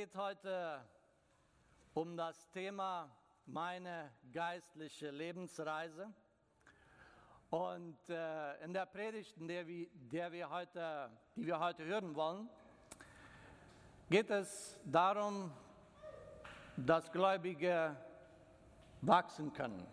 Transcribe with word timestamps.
geht 0.00 0.16
heute 0.16 0.80
um 1.92 2.16
das 2.16 2.48
Thema 2.52 3.10
meine 3.44 4.10
geistliche 4.32 5.10
Lebensreise. 5.10 6.08
Und 7.50 7.98
äh, 8.08 8.64
in 8.64 8.72
der 8.72 8.86
Predigt, 8.86 9.34
der 9.38 10.32
wir 10.32 10.48
heute, 10.48 11.10
die 11.36 11.44
wir 11.44 11.60
heute 11.60 11.84
hören 11.84 12.14
wollen, 12.14 12.48
geht 14.08 14.30
es 14.30 14.80
darum, 14.86 15.52
dass 16.78 17.12
Gläubige 17.12 17.94
wachsen 19.02 19.52
können. 19.52 19.86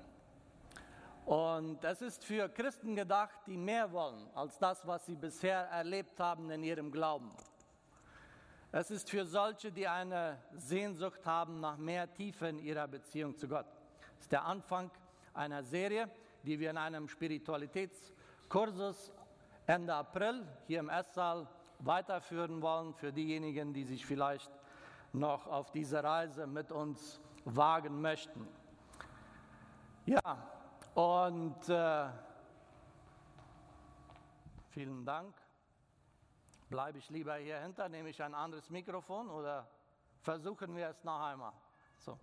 Und 1.25 1.83
es 1.83 2.01
ist 2.01 2.23
für 2.23 2.47
Christen 2.47 2.95
gedacht, 2.95 3.41
die 3.45 3.57
mehr 3.57 3.91
wollen 3.91 4.25
als 4.33 4.57
das, 4.57 4.87
was 4.87 5.05
sie 5.05 5.17
bisher 5.17 5.63
erlebt 5.63 6.17
haben 6.17 6.49
in 6.49 6.63
ihrem 6.63 6.93
Glauben. 6.93 7.29
Es 8.79 8.91
ist 8.91 9.09
für 9.09 9.25
solche, 9.25 9.71
die 9.71 9.87
eine 9.87 10.37
Sehnsucht 10.53 11.25
haben 11.25 11.59
nach 11.59 11.77
mehr 11.77 12.13
Tiefe 12.13 12.47
in 12.47 12.59
ihrer 12.59 12.87
Beziehung 12.87 13.35
zu 13.35 13.47
Gott. 13.47 13.65
Es 14.19 14.25
ist 14.25 14.31
der 14.31 14.45
Anfang 14.45 14.91
einer 15.33 15.63
Serie, 15.63 16.07
die 16.43 16.59
wir 16.59 16.69
in 16.69 16.77
einem 16.77 17.07
Spiritualitätskursus 17.07 19.11
Ende 19.65 19.95
April 19.95 20.45
hier 20.67 20.81
im 20.81 20.89
Esssaal 20.89 21.47
weiterführen 21.79 22.61
wollen 22.61 22.93
für 22.93 23.11
diejenigen, 23.11 23.73
die 23.73 23.83
sich 23.83 24.05
vielleicht 24.05 24.51
noch 25.11 25.47
auf 25.47 25.71
diese 25.71 26.03
Reise 26.03 26.45
mit 26.45 26.71
uns 26.71 27.19
wagen 27.45 27.99
möchten. 27.99 28.47
Ja, 30.05 30.37
und 30.93 31.67
äh, 31.67 32.09
vielen 34.69 35.03
Dank. 35.03 35.33
Bleibe 36.69 36.97
ich 36.97 37.09
lieber 37.09 37.35
hier 37.35 37.59
hinter, 37.61 37.87
nehme 37.87 38.09
ich 38.09 38.21
ein 38.21 38.35
anderes 38.35 38.69
Mikrofon 38.69 39.29
oder 39.29 39.69
versuchen 40.19 40.75
wir 40.75 40.89
es 40.89 41.01
noch 41.05 41.21
einmal? 41.21 41.53
So. 41.95 42.19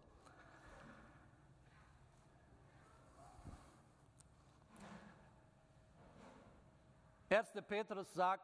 Erste 7.31 7.63
Petrus 7.63 8.13
sagt, 8.13 8.43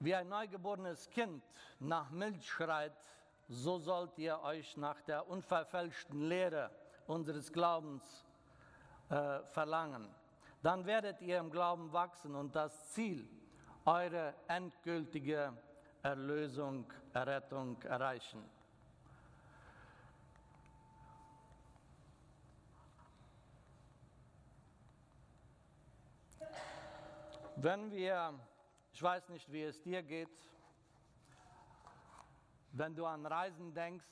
wie 0.00 0.14
ein 0.14 0.28
neugeborenes 0.28 1.08
Kind 1.10 1.44
nach 1.78 2.10
Milch 2.10 2.50
schreit, 2.50 3.00
so 3.46 3.78
sollt 3.78 4.18
ihr 4.18 4.40
euch 4.40 4.76
nach 4.76 5.00
der 5.02 5.28
unverfälschten 5.28 6.28
Lehre 6.28 6.70
unseres 7.06 7.52
Glaubens 7.52 8.26
äh, 9.08 9.40
verlangen. 9.44 10.12
Dann 10.62 10.84
werdet 10.84 11.22
ihr 11.22 11.38
im 11.38 11.50
Glauben 11.52 11.92
wachsen 11.92 12.34
und 12.34 12.56
das 12.56 12.90
Ziel 12.90 13.28
eure 13.88 14.34
endgültige 14.48 15.50
Erlösung, 16.02 16.92
Errettung 17.14 17.80
erreichen. 17.84 18.44
Wenn 27.56 27.90
wir, 27.90 28.38
ich 28.92 29.02
weiß 29.02 29.30
nicht, 29.30 29.50
wie 29.50 29.62
es 29.62 29.82
dir 29.82 30.02
geht, 30.02 30.28
wenn 32.72 32.94
du 32.94 33.06
an 33.06 33.24
Reisen 33.24 33.72
denkst, 33.72 34.04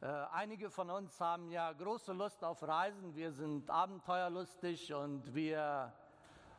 äh, 0.00 0.06
einige 0.06 0.70
von 0.70 0.88
uns 0.88 1.20
haben 1.20 1.50
ja 1.50 1.72
große 1.72 2.12
Lust 2.12 2.44
auf 2.44 2.62
Reisen, 2.62 3.16
wir 3.16 3.32
sind 3.32 3.68
abenteuerlustig 3.68 4.94
und 4.94 5.34
wir 5.34 5.92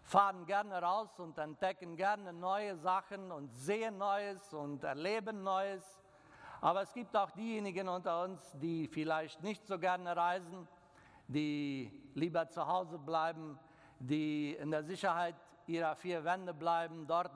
fahren 0.06 0.46
gerne 0.46 0.82
raus 0.82 1.20
und 1.20 1.38
entdecken 1.40 1.98
gerne 1.98 2.32
neue 2.32 2.78
Sachen 2.78 3.32
und 3.32 3.52
sehen 3.52 3.98
Neues 3.98 4.54
und 4.54 4.84
erleben 4.84 5.42
Neues. 5.42 5.84
Aber 6.62 6.84
es 6.84 6.94
gibt 6.94 7.18
auch 7.18 7.32
diejenigen 7.32 7.90
unter 7.90 8.22
uns, 8.24 8.40
die 8.62 8.88
vielleicht 8.88 9.42
nicht 9.42 9.66
so 9.66 9.80
gerne 9.80 10.16
reisen, 10.16 10.68
die 11.28 11.92
lieber 12.14 12.48
zu 12.48 12.68
Hause 12.68 13.00
bleiben, 13.00 13.58
die 14.00 14.54
in 14.54 14.70
der 14.70 14.84
Sicherheit 14.84 15.36
ihrer 15.66 15.96
vier 15.96 16.24
Wände 16.24 16.54
bleiben. 16.54 17.08
Dort 17.08 17.32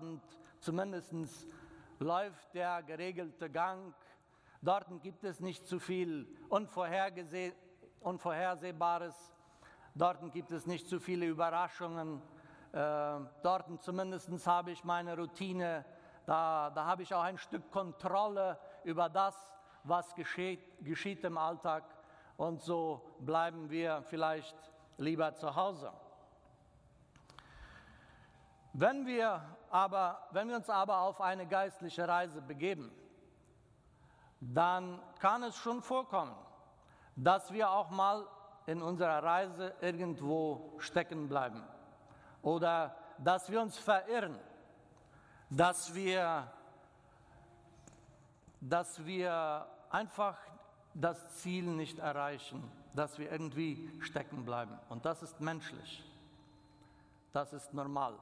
zumindest 0.60 1.12
läuft 1.98 2.54
der 2.54 2.84
geregelte 2.84 3.50
Gang. 3.50 3.96
Dort 4.62 4.86
gibt 5.02 5.24
es 5.24 5.40
nicht 5.40 5.66
zu 5.66 5.80
viel 5.80 6.28
Unvorhersehbares. 6.50 9.34
Dort 9.96 10.32
gibt 10.32 10.52
es 10.52 10.68
nicht 10.68 10.88
zu 10.88 11.00
viele 11.00 11.26
Überraschungen. 11.26 12.22
Äh, 12.72 13.20
dort 13.42 13.82
zumindest 13.82 14.30
habe 14.46 14.72
ich 14.72 14.84
meine 14.84 15.18
Routine, 15.18 15.84
da, 16.26 16.70
da 16.70 16.86
habe 16.86 17.02
ich 17.02 17.14
auch 17.14 17.24
ein 17.24 17.38
Stück 17.38 17.72
Kontrolle 17.72 18.60
über 18.84 19.10
das, 19.10 19.36
was 19.84 20.14
geschieht, 20.14 20.62
geschieht 20.82 21.24
im 21.24 21.38
Alltag. 21.38 21.84
Und 22.38 22.62
so 22.62 23.16
bleiben 23.20 23.70
wir 23.70 24.04
vielleicht 24.04 24.56
lieber 24.98 25.34
zu 25.34 25.56
Hause. 25.56 25.92
Wenn 28.74 29.06
wir, 29.08 29.42
aber, 29.72 30.28
wenn 30.32 30.48
wir 30.48 30.56
uns 30.56 30.70
aber 30.70 31.00
auf 31.00 31.22
eine 31.22 31.48
geistliche 31.48 32.08
Reise 32.08 32.40
begeben, 32.40 32.92
dann 34.40 35.02
kann 35.20 35.42
es 35.42 35.56
schon 35.56 35.82
vorkommen, 35.82 36.36
dass 37.16 37.52
wir 37.52 37.72
auch 37.72 37.90
mal 37.90 38.28
in 38.68 38.84
unserer 38.84 39.24
Reise 39.24 39.74
irgendwo 39.82 40.76
stecken 40.78 41.28
bleiben 41.28 41.64
oder 42.42 42.96
dass 43.18 43.50
wir 43.50 43.62
uns 43.62 43.78
verirren, 43.78 44.40
dass 45.50 45.94
wir, 45.94 46.52
dass 48.62 49.06
wir 49.06 49.66
einfach 49.90 50.38
das 50.94 51.36
Ziel 51.38 51.66
nicht 51.66 52.00
erreichen, 52.00 52.64
dass 52.94 53.18
wir 53.18 53.32
irgendwie 53.32 53.90
stecken 54.02 54.46
bleiben. 54.46 54.78
Und 54.90 55.06
das 55.06 55.24
ist 55.24 55.40
menschlich. 55.40 56.04
Das 57.34 57.54
ist 57.54 57.74
normal. 57.74 58.16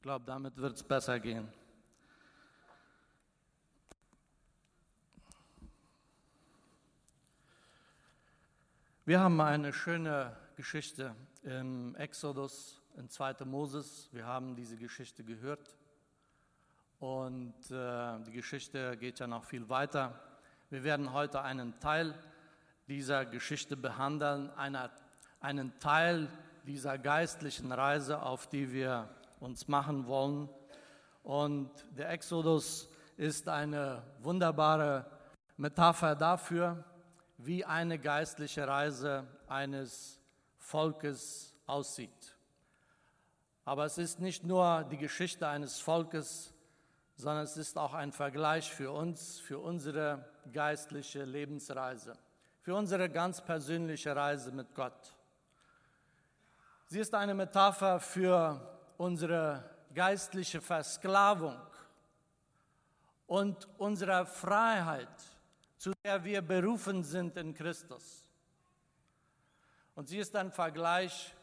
Ich 0.00 0.02
glaube, 0.02 0.24
damit 0.24 0.56
wird 0.56 0.76
es 0.76 0.82
besser 0.82 1.20
gehen. 1.20 1.46
Wir 9.04 9.20
haben 9.20 9.38
eine 9.42 9.74
schöne 9.74 10.34
Geschichte 10.56 11.14
im 11.42 11.94
Exodus, 11.96 12.80
in 12.96 13.10
2. 13.10 13.44
Moses. 13.44 14.08
Wir 14.10 14.24
haben 14.24 14.56
diese 14.56 14.78
Geschichte 14.78 15.22
gehört. 15.22 15.76
Und 16.98 17.70
äh, 17.70 18.20
die 18.20 18.32
Geschichte 18.32 18.96
geht 18.96 19.18
ja 19.18 19.26
noch 19.26 19.44
viel 19.44 19.68
weiter. 19.68 20.18
Wir 20.70 20.82
werden 20.82 21.12
heute 21.12 21.42
einen 21.42 21.78
Teil 21.78 22.14
dieser 22.88 23.26
Geschichte 23.26 23.76
behandeln, 23.76 24.48
einer, 24.52 24.90
einen 25.40 25.78
Teil 25.78 26.30
dieser 26.64 26.96
geistlichen 26.96 27.70
Reise, 27.70 28.22
auf 28.22 28.46
die 28.48 28.72
wir 28.72 29.14
uns 29.40 29.66
machen 29.66 30.06
wollen. 30.06 30.48
Und 31.22 31.70
der 31.90 32.10
Exodus 32.10 32.88
ist 33.16 33.48
eine 33.48 34.02
wunderbare 34.20 35.06
Metapher 35.56 36.14
dafür, 36.14 36.84
wie 37.38 37.64
eine 37.64 37.98
geistliche 37.98 38.66
Reise 38.66 39.26
eines 39.48 40.20
Volkes 40.58 41.54
aussieht. 41.66 42.36
Aber 43.64 43.84
es 43.84 43.98
ist 43.98 44.20
nicht 44.20 44.44
nur 44.44 44.84
die 44.90 44.96
Geschichte 44.96 45.46
eines 45.46 45.80
Volkes, 45.80 46.52
sondern 47.16 47.44
es 47.44 47.56
ist 47.56 47.76
auch 47.78 47.94
ein 47.94 48.12
Vergleich 48.12 48.70
für 48.70 48.90
uns, 48.90 49.38
für 49.38 49.58
unsere 49.58 50.24
geistliche 50.52 51.24
Lebensreise, 51.24 52.14
für 52.62 52.74
unsere 52.74 53.08
ganz 53.08 53.40
persönliche 53.42 54.16
Reise 54.16 54.50
mit 54.50 54.74
Gott. 54.74 55.14
Sie 56.86 56.98
ist 56.98 57.14
eine 57.14 57.34
Metapher 57.34 58.00
für 58.00 58.79
unsere 59.00 59.64
geistliche 59.94 60.60
Versklavung 60.60 61.58
und 63.26 63.66
unsere 63.78 64.26
Freiheit, 64.26 65.08
zu 65.78 65.92
der 66.04 66.22
wir 66.22 66.42
berufen 66.42 67.02
sind 67.02 67.34
in 67.38 67.54
Christus. 67.54 68.26
Und 69.94 70.08
sie 70.08 70.18
ist 70.18 70.36
ein 70.36 70.52
Vergleich 70.52 71.34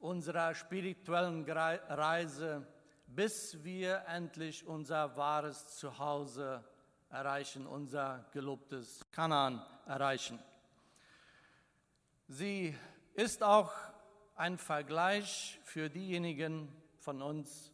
unserer 0.00 0.52
spirituellen 0.56 1.48
Reise, 1.48 2.66
bis 3.06 3.62
wir 3.62 4.02
endlich 4.08 4.66
unser 4.66 5.16
wahres 5.16 5.76
Zuhause 5.76 6.64
erreichen, 7.08 7.68
unser 7.68 8.26
gelobtes 8.32 9.06
Kanaan 9.12 9.64
erreichen. 9.86 10.40
Sie 12.26 12.76
ist 13.14 13.44
auch 13.44 13.72
ein 14.34 14.58
Vergleich 14.58 15.60
für 15.62 15.88
diejenigen 15.88 16.68
von 17.06 17.22
uns, 17.22 17.70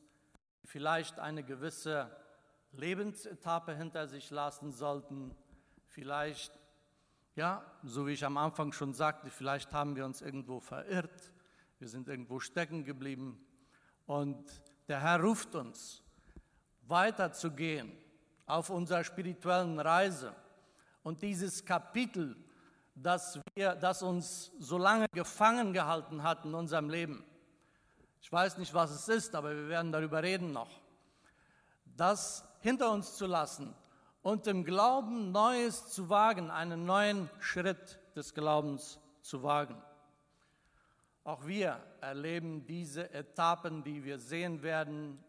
die 0.62 0.66
vielleicht 0.66 1.18
eine 1.18 1.42
gewisse 1.42 2.14
Lebensetappe 2.72 3.74
hinter 3.74 4.06
sich 4.06 4.30
lassen 4.30 4.72
sollten, 4.72 5.34
vielleicht, 5.86 6.52
ja, 7.34 7.64
so 7.82 8.06
wie 8.06 8.12
ich 8.12 8.26
am 8.26 8.36
Anfang 8.36 8.72
schon 8.72 8.92
sagte, 8.92 9.30
vielleicht 9.30 9.72
haben 9.72 9.96
wir 9.96 10.04
uns 10.04 10.20
irgendwo 10.20 10.60
verirrt, 10.60 11.32
wir 11.78 11.88
sind 11.88 12.08
irgendwo 12.08 12.40
stecken 12.40 12.84
geblieben 12.84 13.42
und 14.04 14.44
der 14.86 15.00
Herr 15.00 15.22
ruft 15.22 15.54
uns, 15.54 16.02
weiterzugehen 16.82 17.90
auf 18.44 18.68
unserer 18.68 19.02
spirituellen 19.02 19.80
Reise 19.80 20.34
und 21.04 21.22
dieses 21.22 21.64
Kapitel 21.64 22.36
das, 22.94 23.40
wir, 23.54 23.76
das 23.76 24.02
uns 24.02 24.52
so 24.58 24.76
lange 24.76 25.06
gefangen 25.14 25.72
gehalten 25.72 26.22
hat 26.22 26.44
in 26.44 26.52
unserem 26.52 26.90
Leben. 26.90 27.24
Ich 28.22 28.30
weiß 28.30 28.56
nicht, 28.58 28.72
was 28.72 28.92
es 28.92 29.08
ist, 29.08 29.34
aber 29.34 29.54
wir 29.54 29.68
werden 29.68 29.90
darüber 29.90 30.22
reden 30.22 30.52
noch. 30.52 30.70
Das 31.96 32.44
hinter 32.60 32.92
uns 32.92 33.16
zu 33.16 33.26
lassen 33.26 33.74
und 34.22 34.46
im 34.46 34.64
Glauben 34.64 35.32
Neues 35.32 35.88
zu 35.88 36.08
wagen, 36.08 36.50
einen 36.50 36.86
neuen 36.86 37.28
Schritt 37.40 37.98
des 38.14 38.32
Glaubens 38.32 39.00
zu 39.20 39.42
wagen. 39.42 39.76
Auch 41.24 41.46
wir 41.46 41.80
erleben 42.00 42.64
diese 42.64 43.12
Etappen, 43.12 43.82
die 43.82 44.04
wir 44.04 44.18
sehen 44.18 44.62
werden 44.62 45.22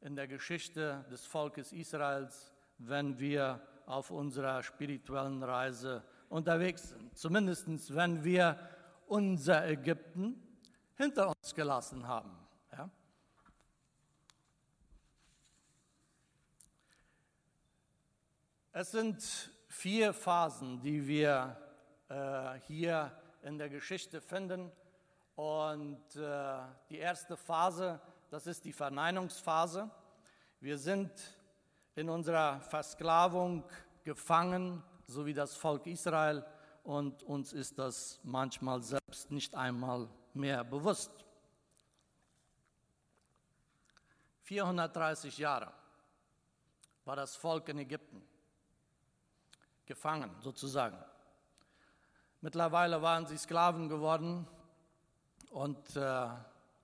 in 0.00 0.16
der 0.16 0.26
Geschichte 0.26 1.04
des 1.10 1.24
Volkes 1.24 1.72
Israels, 1.72 2.52
wenn 2.78 3.18
wir 3.18 3.60
auf 3.86 4.10
unserer 4.10 4.62
spirituellen 4.62 5.42
Reise 5.42 6.02
unterwegs 6.28 6.90
sind. 6.90 7.16
Zumindest 7.16 7.94
wenn 7.94 8.24
wir 8.24 8.58
unser 9.06 9.66
Ägypten 9.68 10.42
hinter 10.96 11.28
uns 11.28 11.33
gelassen 11.52 12.06
haben. 12.06 12.30
Ja? 12.70 12.88
Es 18.70 18.92
sind 18.92 19.50
vier 19.66 20.12
Phasen, 20.12 20.80
die 20.80 21.04
wir 21.06 21.56
äh, 22.08 22.54
hier 22.60 23.10
in 23.42 23.58
der 23.58 23.68
Geschichte 23.68 24.20
finden. 24.20 24.70
Und 25.34 26.14
äh, 26.14 26.58
die 26.88 26.98
erste 26.98 27.36
Phase, 27.36 28.00
das 28.30 28.46
ist 28.46 28.64
die 28.64 28.72
Verneinungsphase. 28.72 29.90
Wir 30.60 30.78
sind 30.78 31.10
in 31.96 32.08
unserer 32.08 32.60
Versklavung 32.60 33.64
gefangen 34.04 34.84
so 35.06 35.26
wie 35.26 35.34
das 35.34 35.54
Volk 35.56 35.86
Israel, 35.86 36.44
und 36.82 37.22
uns 37.22 37.52
ist 37.52 37.78
das 37.78 38.20
manchmal 38.22 38.82
selbst 38.82 39.30
nicht 39.30 39.54
einmal 39.54 40.08
mehr 40.34 40.64
bewusst. 40.64 41.23
430 44.44 45.38
Jahre 45.38 45.72
war 47.06 47.16
das 47.16 47.34
Volk 47.34 47.68
in 47.70 47.78
Ägypten 47.78 48.22
gefangen 49.86 50.30
sozusagen. 50.40 50.98
Mittlerweile 52.42 53.00
waren 53.00 53.26
sie 53.26 53.38
Sklaven 53.38 53.88
geworden 53.88 54.46
und 55.50 55.96
äh, 55.96 56.28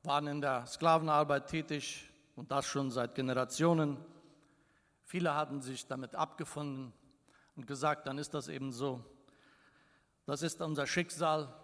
waren 0.02 0.26
in 0.26 0.40
der 0.40 0.66
Sklavenarbeit 0.66 1.48
tätig 1.48 2.08
und 2.34 2.50
das 2.50 2.64
schon 2.64 2.90
seit 2.90 3.14
Generationen. 3.14 3.98
Viele 5.04 5.34
hatten 5.34 5.60
sich 5.60 5.86
damit 5.86 6.14
abgefunden 6.14 6.94
und 7.56 7.66
gesagt, 7.66 8.06
dann 8.06 8.16
ist 8.16 8.32
das 8.32 8.48
eben 8.48 8.72
so. 8.72 9.04
Das 10.24 10.40
ist 10.40 10.62
unser 10.62 10.86
Schicksal. 10.86 11.54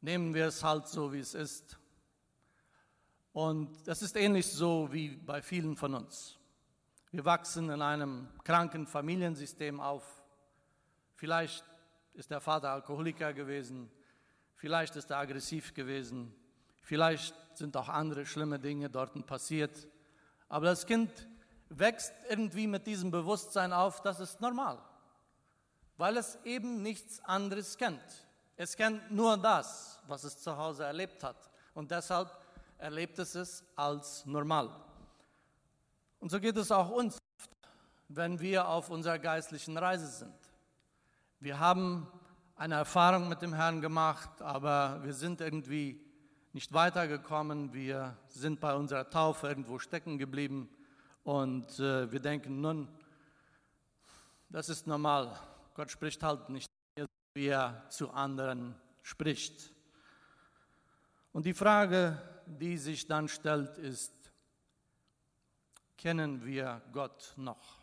Nehmen 0.00 0.34
wir 0.34 0.46
es 0.46 0.62
halt 0.62 0.86
so, 0.86 1.12
wie 1.12 1.18
es 1.18 1.34
ist. 1.34 1.78
Und 3.34 3.88
das 3.88 4.00
ist 4.00 4.16
ähnlich 4.16 4.46
so 4.46 4.88
wie 4.92 5.08
bei 5.08 5.42
vielen 5.42 5.74
von 5.74 5.92
uns. 5.94 6.38
Wir 7.10 7.24
wachsen 7.24 7.68
in 7.68 7.82
einem 7.82 8.28
kranken 8.44 8.86
Familiensystem 8.86 9.80
auf. 9.80 10.22
Vielleicht 11.16 11.64
ist 12.12 12.30
der 12.30 12.40
Vater 12.40 12.70
Alkoholiker 12.70 13.32
gewesen, 13.32 13.90
vielleicht 14.54 14.94
ist 14.94 15.10
er 15.10 15.18
aggressiv 15.18 15.74
gewesen, 15.74 16.32
vielleicht 16.80 17.34
sind 17.54 17.76
auch 17.76 17.88
andere 17.88 18.24
schlimme 18.24 18.60
Dinge 18.60 18.88
dort 18.88 19.26
passiert. 19.26 19.88
Aber 20.48 20.66
das 20.66 20.86
Kind 20.86 21.10
wächst 21.70 22.14
irgendwie 22.28 22.68
mit 22.68 22.86
diesem 22.86 23.10
Bewusstsein 23.10 23.72
auf, 23.72 24.00
das 24.00 24.20
ist 24.20 24.40
normal, 24.40 24.78
weil 25.96 26.16
es 26.18 26.38
eben 26.44 26.82
nichts 26.82 27.18
anderes 27.24 27.78
kennt. 27.78 28.28
Es 28.54 28.76
kennt 28.76 29.10
nur 29.10 29.36
das, 29.36 29.98
was 30.06 30.22
es 30.22 30.38
zu 30.38 30.56
Hause 30.56 30.84
erlebt 30.84 31.24
hat 31.24 31.50
und 31.74 31.90
deshalb 31.90 32.30
erlebt 32.78 33.18
es 33.18 33.34
es 33.34 33.64
als 33.76 34.24
normal. 34.26 34.70
Und 36.20 36.30
so 36.30 36.40
geht 36.40 36.56
es 36.56 36.70
auch 36.70 36.90
uns, 36.90 37.18
wenn 38.08 38.40
wir 38.40 38.68
auf 38.68 38.90
unserer 38.90 39.18
geistlichen 39.18 39.76
Reise 39.76 40.06
sind. 40.06 40.34
Wir 41.40 41.58
haben 41.58 42.06
eine 42.56 42.76
Erfahrung 42.76 43.28
mit 43.28 43.42
dem 43.42 43.52
Herrn 43.52 43.80
gemacht, 43.80 44.40
aber 44.40 45.00
wir 45.02 45.12
sind 45.12 45.40
irgendwie 45.40 46.00
nicht 46.52 46.72
weitergekommen. 46.72 47.72
Wir 47.72 48.16
sind 48.28 48.60
bei 48.60 48.74
unserer 48.74 49.10
Taufe 49.10 49.48
irgendwo 49.48 49.78
stecken 49.78 50.18
geblieben 50.18 50.70
und 51.24 51.78
äh, 51.80 52.10
wir 52.10 52.20
denken, 52.20 52.60
nun, 52.60 52.88
das 54.48 54.68
ist 54.68 54.86
normal. 54.86 55.36
Gott 55.74 55.90
spricht 55.90 56.22
halt 56.22 56.48
nicht, 56.48 56.70
wie 57.34 57.48
er 57.48 57.84
zu 57.88 58.10
anderen 58.12 58.76
spricht. 59.02 59.73
Und 61.34 61.46
die 61.46 61.52
Frage, 61.52 62.16
die 62.46 62.78
sich 62.78 63.08
dann 63.08 63.26
stellt, 63.26 63.76
ist, 63.76 64.14
kennen 65.96 66.44
wir 66.44 66.80
Gott 66.92 67.34
noch? 67.36 67.82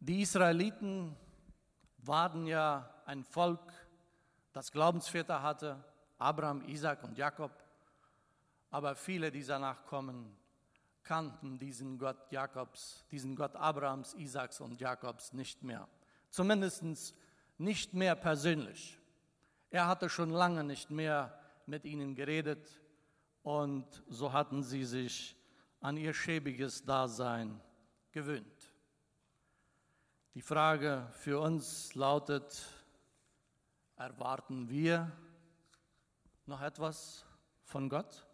Die 0.00 0.20
Israeliten 0.20 1.16
waren 1.96 2.46
ja 2.46 2.90
ein 3.06 3.24
Volk, 3.24 3.72
das 4.52 4.70
Glaubensväter 4.70 5.42
hatte, 5.42 5.82
Abraham, 6.18 6.68
Isaac 6.68 7.02
und 7.04 7.16
Jakob, 7.16 7.50
aber 8.70 8.96
viele 8.96 9.30
dieser 9.30 9.58
Nachkommen 9.58 10.36
kannten 11.04 11.58
diesen 11.58 11.98
Gott 11.98 12.30
Jakobs, 12.30 13.06
diesen 13.10 13.34
Gott 13.34 13.56
Abrahams, 13.56 14.12
Isaaks 14.12 14.60
und 14.60 14.78
Jakobs 14.78 15.32
nicht 15.32 15.62
mehr. 15.62 15.88
Zumindest 16.28 17.14
nicht 17.56 17.94
mehr 17.94 18.14
persönlich. 18.14 19.00
Er 19.70 19.86
hatte 19.86 20.10
schon 20.10 20.28
lange 20.28 20.64
nicht 20.64 20.90
mehr 20.90 21.40
mit 21.66 21.84
ihnen 21.84 22.14
geredet 22.14 22.80
und 23.42 24.02
so 24.08 24.32
hatten 24.32 24.62
sie 24.62 24.84
sich 24.84 25.36
an 25.80 25.96
ihr 25.96 26.14
schäbiges 26.14 26.84
Dasein 26.84 27.60
gewöhnt. 28.10 28.72
Die 30.34 30.42
Frage 30.42 31.06
für 31.12 31.38
uns 31.40 31.94
lautet, 31.94 32.66
erwarten 33.96 34.68
wir 34.68 35.12
noch 36.46 36.60
etwas 36.60 37.24
von 37.62 37.88
Gott? 37.88 38.26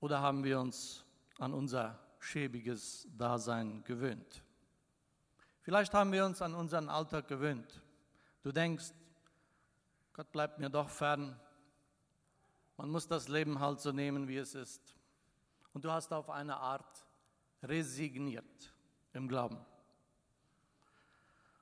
Oder 0.00 0.20
haben 0.20 0.44
wir 0.44 0.58
uns 0.60 1.04
an 1.38 1.52
unser 1.52 1.98
schäbiges 2.18 3.06
Dasein 3.16 3.84
gewöhnt? 3.84 4.42
Vielleicht 5.60 5.92
haben 5.92 6.12
wir 6.12 6.24
uns 6.24 6.40
an 6.40 6.54
unseren 6.54 6.88
Alltag 6.88 7.28
gewöhnt. 7.28 7.82
Du 8.42 8.50
denkst, 8.50 8.92
Gott 10.20 10.32
bleibt 10.32 10.58
mir 10.58 10.68
doch 10.68 10.90
fern. 10.90 11.34
Man 12.76 12.90
muss 12.90 13.08
das 13.08 13.28
Leben 13.28 13.58
halt 13.58 13.80
so 13.80 13.90
nehmen, 13.90 14.28
wie 14.28 14.36
es 14.36 14.54
ist. 14.54 14.94
Und 15.72 15.86
du 15.86 15.90
hast 15.90 16.12
auf 16.12 16.28
eine 16.28 16.58
Art 16.58 17.06
resigniert 17.62 18.74
im 19.14 19.28
Glauben. 19.28 19.56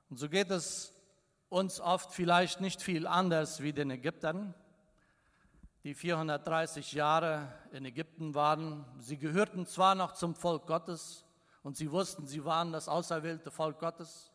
Und 0.09 0.17
so 0.17 0.27
geht 0.27 0.51
es 0.51 0.91
uns 1.47 1.79
oft 1.79 2.11
vielleicht 2.11 2.59
nicht 2.59 2.81
viel 2.81 3.07
anders 3.07 3.61
wie 3.61 3.71
den 3.71 3.91
Ägyptern 3.91 4.53
die 5.85 5.93
430 5.93 6.91
Jahre 6.91 7.53
in 7.71 7.85
Ägypten 7.85 8.35
waren. 8.35 8.83
Sie 8.97 9.17
gehörten 9.17 9.67
zwar 9.67 9.95
noch 9.95 10.11
zum 10.11 10.35
Volk 10.35 10.67
Gottes 10.67 11.23
und 11.63 11.77
sie 11.77 11.93
wussten, 11.93 12.27
sie 12.27 12.43
waren 12.43 12.73
das 12.73 12.89
auserwählte 12.89 13.51
Volk 13.51 13.79
Gottes. 13.79 14.33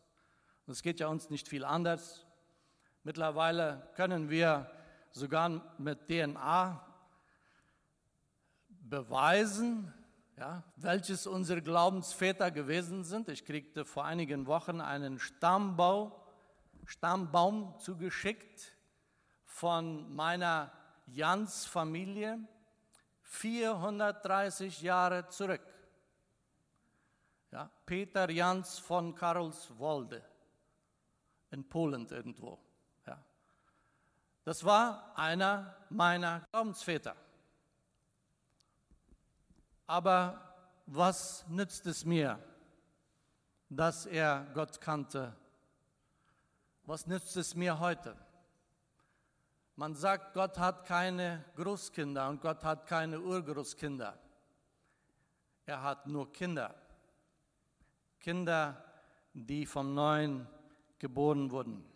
Und 0.65 0.71
es 0.71 0.81
geht 0.81 0.99
ja 0.99 1.09
uns 1.09 1.29
nicht 1.29 1.47
viel 1.47 1.63
anders. 1.63 2.24
Mittlerweile 3.05 3.87
können 3.93 4.31
wir 4.31 4.67
sogar 5.11 5.61
mit 5.77 6.07
DNA 6.07 6.83
beweisen, 8.67 9.93
ja, 10.37 10.63
welches 10.75 11.27
unsere 11.27 11.61
Glaubensväter 11.61 12.49
gewesen 12.49 13.03
sind. 13.03 13.29
Ich 13.29 13.45
kriegte 13.45 13.85
vor 13.85 14.05
einigen 14.05 14.47
Wochen 14.47 14.81
einen 14.81 15.19
Stammbau, 15.19 16.19
Stammbaum 16.83 17.77
zugeschickt 17.77 18.75
von 19.45 20.11
meiner 20.15 20.71
Jans 21.05 21.67
Familie 21.67 22.39
430 23.21 24.81
Jahre 24.81 25.27
zurück. 25.29 25.61
Ja, 27.51 27.69
Peter 27.85 28.31
Jans 28.31 28.79
von 28.79 29.13
Karlswolde 29.13 30.23
in 31.51 31.69
Polen 31.69 32.07
irgendwo. 32.07 32.64
Das 34.45 34.63
war 34.63 35.11
einer 35.17 35.75
meiner 35.89 36.41
Glaubensväter. 36.51 37.15
Aber 39.87 40.39
was 40.85 41.43
nützt 41.49 41.87
es 41.87 42.05
mir, 42.05 42.39
dass 43.69 44.05
er 44.05 44.45
Gott 44.53 44.79
kannte? 44.79 45.35
Was 46.83 47.07
nützt 47.07 47.35
es 47.37 47.55
mir 47.55 47.79
heute? 47.79 48.15
Man 49.75 49.95
sagt, 49.95 50.35
Gott 50.35 50.59
hat 50.59 50.85
keine 50.85 51.43
Großkinder 51.55 52.29
und 52.29 52.39
Gott 52.39 52.63
hat 52.63 52.85
keine 52.85 53.19
Urgroßkinder. 53.19 54.17
Er 55.65 55.81
hat 55.81 56.05
nur 56.05 56.31
Kinder. 56.31 56.75
Kinder, 58.19 58.83
die 59.33 59.65
vom 59.65 59.95
Neuen 59.95 60.47
geboren 60.99 61.49
wurden. 61.49 61.94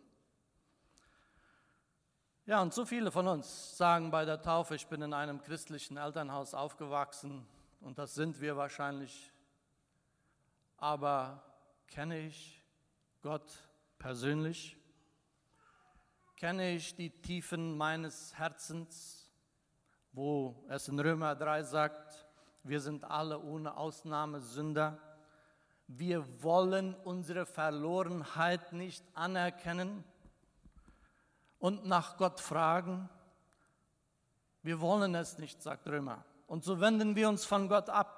Ja, 2.50 2.64
und 2.64 2.74
so 2.74 2.84
viele 2.84 3.12
von 3.12 3.28
uns 3.28 3.78
sagen 3.78 4.10
bei 4.10 4.26
der 4.26 4.42
Taufe, 4.42 4.74
ich 4.74 4.88
bin 4.88 5.04
in 5.04 5.14
einem 5.14 5.40
christlichen 5.40 5.98
Elternhaus 5.98 6.56
aufgewachsen 6.56 7.46
und 7.80 8.00
das 8.00 8.16
sind 8.16 8.42
wir 8.42 8.58
wahrscheinlich. 8.58 9.32
Aber 10.78 11.44
kenne 11.86 12.18
ich 12.18 12.66
Gott 13.22 13.52
persönlich? 14.00 14.76
Kenne 16.38 16.72
ich 16.72 16.96
die 16.96 17.12
Tiefen 17.12 17.78
meines 17.78 18.36
Herzens, 18.36 19.30
wo 20.12 20.66
es 20.70 20.88
in 20.88 21.00
Römer 21.00 21.36
3 21.36 21.62
sagt, 21.62 22.26
wir 22.64 22.82
sind 22.82 23.04
alle 23.04 23.40
ohne 23.40 23.78
Ausnahme 23.78 24.42
Sünder. 24.42 24.98
Wir 25.86 26.26
wollen 26.42 26.96
unsere 26.96 27.46
Verlorenheit 27.46 28.74
nicht 28.74 29.06
anerkennen 29.14 30.04
und 31.60 31.86
nach 31.86 32.18
Gott 32.18 32.40
fragen. 32.40 33.10
Wir 34.64 34.82
wollen 34.82 35.16
es 35.16 35.38
nicht, 35.38 35.62
sagt 35.62 35.88
Römer. 35.88 36.26
Und 36.48 36.64
so 36.64 36.80
wenden 36.80 37.16
wir 37.16 37.30
uns 37.30 37.46
von 37.46 37.70
Gott 37.70 37.90
ab. 37.90 38.16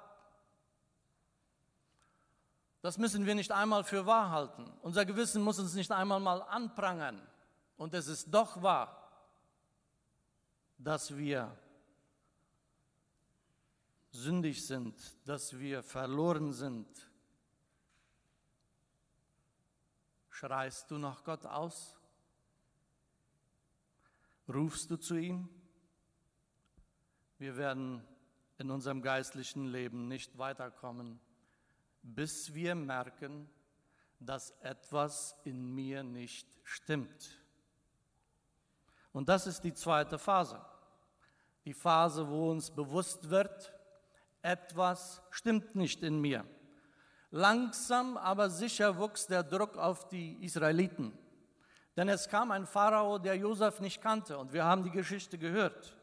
Das 2.80 2.98
müssen 2.98 3.26
wir 3.26 3.34
nicht 3.34 3.52
einmal 3.52 3.84
für 3.84 4.06
wahr 4.06 4.30
halten. 4.30 4.72
Unser 4.82 5.04
Gewissen 5.04 5.42
muss 5.42 5.58
uns 5.58 5.74
nicht 5.74 5.92
einmal 5.92 6.18
mal 6.18 6.42
anprangern. 6.42 7.20
Und 7.76 7.94
es 7.94 8.08
ist 8.08 8.32
doch 8.32 8.62
wahr, 8.62 9.10
dass 10.78 11.16
wir 11.16 11.56
sündig 14.10 14.66
sind, 14.66 14.94
dass 15.26 15.58
wir 15.58 15.82
verloren 15.82 16.52
sind. 16.52 16.88
Schreist 20.28 20.90
du 20.90 20.98
nach 20.98 21.22
Gott 21.22 21.46
aus? 21.46 22.01
Rufst 24.48 24.90
du 24.90 24.96
zu 24.96 25.16
ihm? 25.16 25.48
Wir 27.38 27.56
werden 27.56 28.02
in 28.58 28.70
unserem 28.70 29.02
geistlichen 29.02 29.66
Leben 29.66 30.08
nicht 30.08 30.38
weiterkommen, 30.38 31.20
bis 32.02 32.54
wir 32.54 32.74
merken, 32.74 33.48
dass 34.18 34.50
etwas 34.60 35.36
in 35.44 35.74
mir 35.74 36.02
nicht 36.02 36.46
stimmt. 36.62 37.40
Und 39.12 39.28
das 39.28 39.46
ist 39.46 39.62
die 39.62 39.74
zweite 39.74 40.18
Phase. 40.18 40.64
Die 41.64 41.74
Phase, 41.74 42.28
wo 42.28 42.50
uns 42.50 42.70
bewusst 42.70 43.30
wird, 43.30 43.72
etwas 44.42 45.22
stimmt 45.30 45.74
nicht 45.76 46.02
in 46.02 46.20
mir. 46.20 46.44
Langsam, 47.30 48.16
aber 48.16 48.50
sicher 48.50 48.98
wuchs 48.98 49.26
der 49.26 49.42
Druck 49.42 49.76
auf 49.76 50.08
die 50.08 50.42
Israeliten. 50.44 51.16
Denn 51.96 52.08
es 52.08 52.28
kam 52.28 52.50
ein 52.50 52.66
Pharao, 52.66 53.18
der 53.18 53.36
Josef 53.36 53.80
nicht 53.80 54.00
kannte. 54.00 54.38
Und 54.38 54.52
wir 54.52 54.64
haben 54.64 54.82
die 54.82 54.90
Geschichte 54.90 55.36
gehört. 55.36 55.96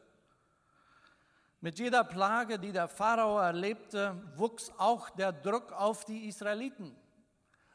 Mit 1.62 1.78
jeder 1.78 2.04
Plage, 2.04 2.58
die 2.58 2.72
der 2.72 2.88
Pharao 2.88 3.38
erlebte, 3.38 4.14
wuchs 4.36 4.72
auch 4.78 5.10
der 5.10 5.30
Druck 5.30 5.72
auf 5.72 6.06
die 6.06 6.26
Israeliten, 6.26 6.96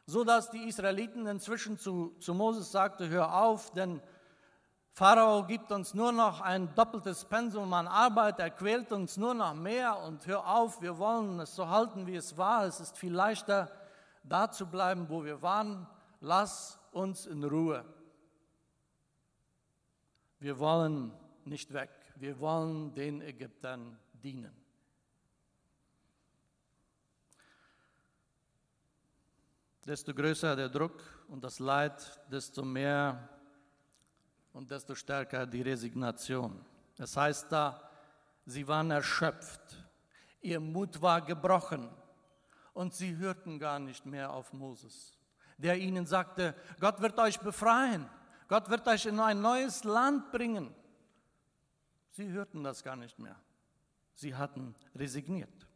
so 0.06 0.24
dass 0.24 0.50
die 0.50 0.66
Israeliten 0.66 1.24
inzwischen 1.26 1.78
zu, 1.78 2.16
zu 2.18 2.34
Moses 2.34 2.72
sagte: 2.72 3.08
Hör 3.08 3.32
auf, 3.32 3.70
denn 3.70 4.02
Pharao 4.90 5.44
gibt 5.44 5.70
uns 5.70 5.94
nur 5.94 6.10
noch 6.10 6.40
ein 6.40 6.74
doppeltes 6.74 7.26
Pensum 7.26 7.72
an 7.74 7.86
Arbeit, 7.86 8.40
er 8.40 8.50
quält 8.50 8.90
uns 8.90 9.18
nur 9.18 9.34
noch 9.34 9.54
mehr 9.54 9.98
und 10.00 10.26
hör 10.26 10.48
auf, 10.48 10.82
wir 10.82 10.98
wollen 10.98 11.38
es 11.38 11.54
so 11.54 11.68
halten, 11.68 12.08
wie 12.08 12.16
es 12.16 12.36
war. 12.36 12.64
Es 12.64 12.80
ist 12.80 12.98
viel 12.98 13.12
leichter, 13.12 13.70
da 14.24 14.50
zu 14.50 14.66
bleiben, 14.66 15.08
wo 15.08 15.22
wir 15.22 15.42
waren. 15.42 15.86
Lass 16.20 16.80
uns 16.90 17.26
in 17.26 17.44
Ruhe. 17.44 17.84
Wir 20.38 20.58
wollen 20.58 21.12
nicht 21.44 21.72
weg 21.72 21.90
wir 22.18 22.38
wollen 22.40 22.94
den 22.94 23.20
Ägyptern 23.20 23.98
dienen. 24.12 24.54
Desto 29.84 30.12
größer 30.12 30.56
der 30.56 30.68
Druck 30.68 31.02
und 31.28 31.44
das 31.44 31.58
Leid, 31.58 32.20
desto 32.30 32.64
mehr 32.64 33.28
und 34.52 34.70
desto 34.70 34.94
stärker 34.94 35.46
die 35.46 35.62
Resignation. 35.62 36.64
Das 36.96 37.16
heißt 37.16 37.52
da, 37.52 37.88
sie 38.46 38.66
waren 38.66 38.90
erschöpft, 38.90 39.84
ihr 40.40 40.58
Mut 40.58 41.00
war 41.00 41.20
gebrochen 41.20 41.88
und 42.72 42.94
sie 42.94 43.16
hörten 43.16 43.58
gar 43.58 43.78
nicht 43.78 44.06
mehr 44.06 44.32
auf 44.32 44.52
Moses, 44.52 45.16
der 45.56 45.76
ihnen 45.76 46.06
sagte, 46.06 46.54
Gott 46.80 47.00
wird 47.00 47.18
euch 47.18 47.38
befreien, 47.38 48.08
Gott 48.48 48.68
wird 48.68 48.86
euch 48.86 49.06
in 49.06 49.18
ein 49.18 49.40
neues 49.40 49.84
Land 49.84 50.30
bringen. 50.30 50.74
Sie 52.10 52.28
hörten 52.28 52.62
das 52.62 52.82
gar 52.82 52.96
nicht 52.96 53.18
mehr. 53.18 53.36
Sie 54.14 54.34
hatten 54.34 54.74
resigniert. 54.94 55.66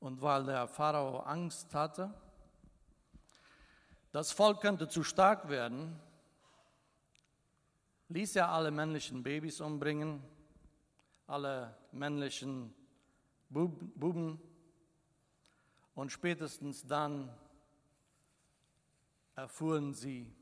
Und 0.00 0.20
weil 0.20 0.44
der 0.44 0.68
Pharao 0.68 1.20
Angst 1.20 1.74
hatte, 1.74 2.12
das 4.12 4.32
Volk 4.32 4.60
könnte 4.60 4.88
zu 4.88 5.02
stark 5.02 5.48
werden, 5.48 5.98
ließ 8.08 8.36
er 8.36 8.50
alle 8.50 8.70
männlichen 8.70 9.22
Babys 9.22 9.60
umbringen, 9.60 10.22
alle 11.26 11.76
männlichen 11.92 12.74
Buben 13.48 14.40
und 15.94 16.12
spätestens 16.12 16.86
dann 16.86 17.30
erfuhren 19.34 19.94
sie, 19.94 20.32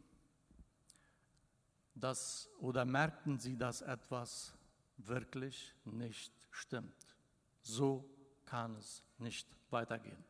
dass 1.94 2.50
oder 2.58 2.84
merkten 2.84 3.38
sie, 3.38 3.56
dass 3.56 3.82
etwas 3.82 4.54
wirklich 4.96 5.74
nicht 5.84 6.32
stimmt. 6.50 7.16
So 7.62 8.04
kann 8.44 8.76
es 8.76 9.02
nicht 9.18 9.48
weitergehen. 9.70 10.22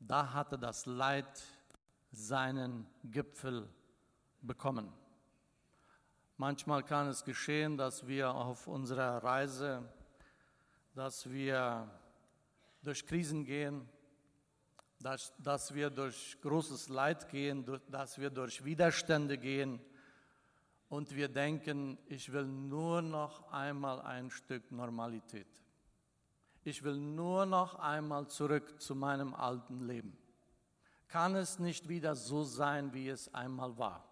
Da 0.00 0.32
hatte 0.32 0.58
das 0.58 0.86
Leid 0.86 1.42
seinen 2.12 2.86
Gipfel 3.04 3.68
bekommen. 4.40 4.92
Manchmal 6.36 6.84
kann 6.84 7.08
es 7.08 7.24
geschehen, 7.24 7.76
dass 7.76 8.06
wir 8.06 8.32
auf 8.32 8.68
unserer 8.68 9.22
Reise, 9.24 9.82
dass 10.94 11.28
wir 11.28 11.90
durch 12.82 13.04
Krisen 13.04 13.44
gehen, 13.44 13.88
dass, 15.00 15.32
dass 15.38 15.74
wir 15.74 15.90
durch 15.90 16.38
großes 16.40 16.88
Leid 16.88 17.28
gehen, 17.28 17.64
dass 17.88 18.18
wir 18.18 18.30
durch 18.30 18.64
Widerstände 18.64 19.38
gehen 19.38 19.80
und 20.88 21.14
wir 21.14 21.28
denken, 21.28 21.98
ich 22.06 22.32
will 22.32 22.46
nur 22.46 23.02
noch 23.02 23.52
einmal 23.52 24.00
ein 24.00 24.30
Stück 24.30 24.72
Normalität. 24.72 25.46
Ich 26.64 26.82
will 26.82 26.96
nur 26.96 27.46
noch 27.46 27.76
einmal 27.76 28.26
zurück 28.28 28.80
zu 28.80 28.94
meinem 28.94 29.34
alten 29.34 29.86
Leben. 29.86 30.18
Kann 31.06 31.36
es 31.36 31.58
nicht 31.58 31.88
wieder 31.88 32.14
so 32.14 32.42
sein, 32.42 32.92
wie 32.92 33.08
es 33.08 33.32
einmal 33.32 33.78
war? 33.78 34.04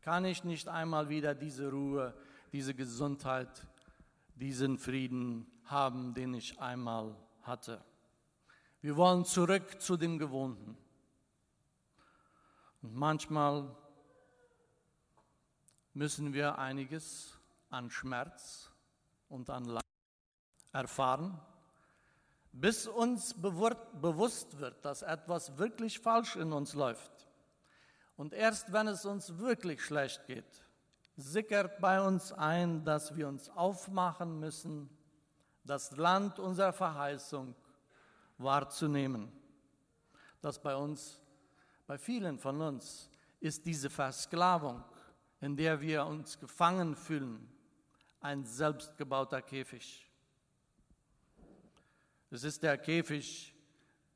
Kann 0.00 0.24
ich 0.24 0.44
nicht 0.44 0.68
einmal 0.68 1.08
wieder 1.08 1.34
diese 1.34 1.70
Ruhe, 1.70 2.14
diese 2.52 2.74
Gesundheit, 2.74 3.66
diesen 4.34 4.78
Frieden 4.78 5.46
haben, 5.64 6.14
den 6.14 6.34
ich 6.34 6.58
einmal 6.60 7.14
hatte? 7.42 7.84
Wir 8.82 8.96
wollen 8.96 9.24
zurück 9.24 9.80
zu 9.80 9.96
dem 9.96 10.18
Gewohnten. 10.18 10.76
Und 12.82 12.96
manchmal 12.96 13.72
müssen 15.94 16.32
wir 16.32 16.58
einiges 16.58 17.38
an 17.70 17.90
Schmerz 17.90 18.72
und 19.28 19.48
an 19.50 19.66
Leid 19.66 19.84
erfahren, 20.72 21.40
bis 22.50 22.88
uns 22.88 23.34
bewusst 23.40 24.58
wird, 24.58 24.84
dass 24.84 25.02
etwas 25.02 25.56
wirklich 25.58 26.00
falsch 26.00 26.34
in 26.34 26.52
uns 26.52 26.74
läuft. 26.74 27.28
Und 28.16 28.34
erst 28.34 28.72
wenn 28.72 28.88
es 28.88 29.04
uns 29.04 29.38
wirklich 29.38 29.84
schlecht 29.84 30.26
geht, 30.26 30.66
sickert 31.14 31.78
bei 31.78 32.00
uns 32.04 32.32
ein, 32.32 32.84
dass 32.84 33.16
wir 33.16 33.28
uns 33.28 33.48
aufmachen 33.48 34.40
müssen, 34.40 34.90
das 35.62 35.96
Land 35.96 36.40
unserer 36.40 36.72
Verheißung 36.72 37.54
wahrzunehmen, 38.42 39.32
das 40.40 40.60
bei 40.60 40.74
uns, 40.74 41.20
Bei 41.86 41.98
vielen 41.98 42.38
von 42.38 42.60
uns 42.60 43.10
ist 43.40 43.66
diese 43.66 43.90
Versklavung, 43.90 44.82
in 45.40 45.56
der 45.56 45.80
wir 45.80 46.06
uns 46.06 46.38
gefangen 46.38 46.94
fühlen, 46.94 47.48
ein 48.20 48.44
selbstgebauter 48.44 49.42
Käfig. 49.42 50.08
Es 52.30 52.44
ist 52.44 52.62
der 52.62 52.78
Käfig 52.78 53.54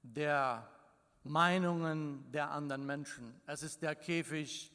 der 0.02 0.66
Meinungen 1.25 2.30
der 2.33 2.50
anderen 2.50 2.87
Menschen. 2.87 3.38
Es 3.47 3.62
ist 3.62 3.83
der 3.83 3.97
Käfig 3.97 4.73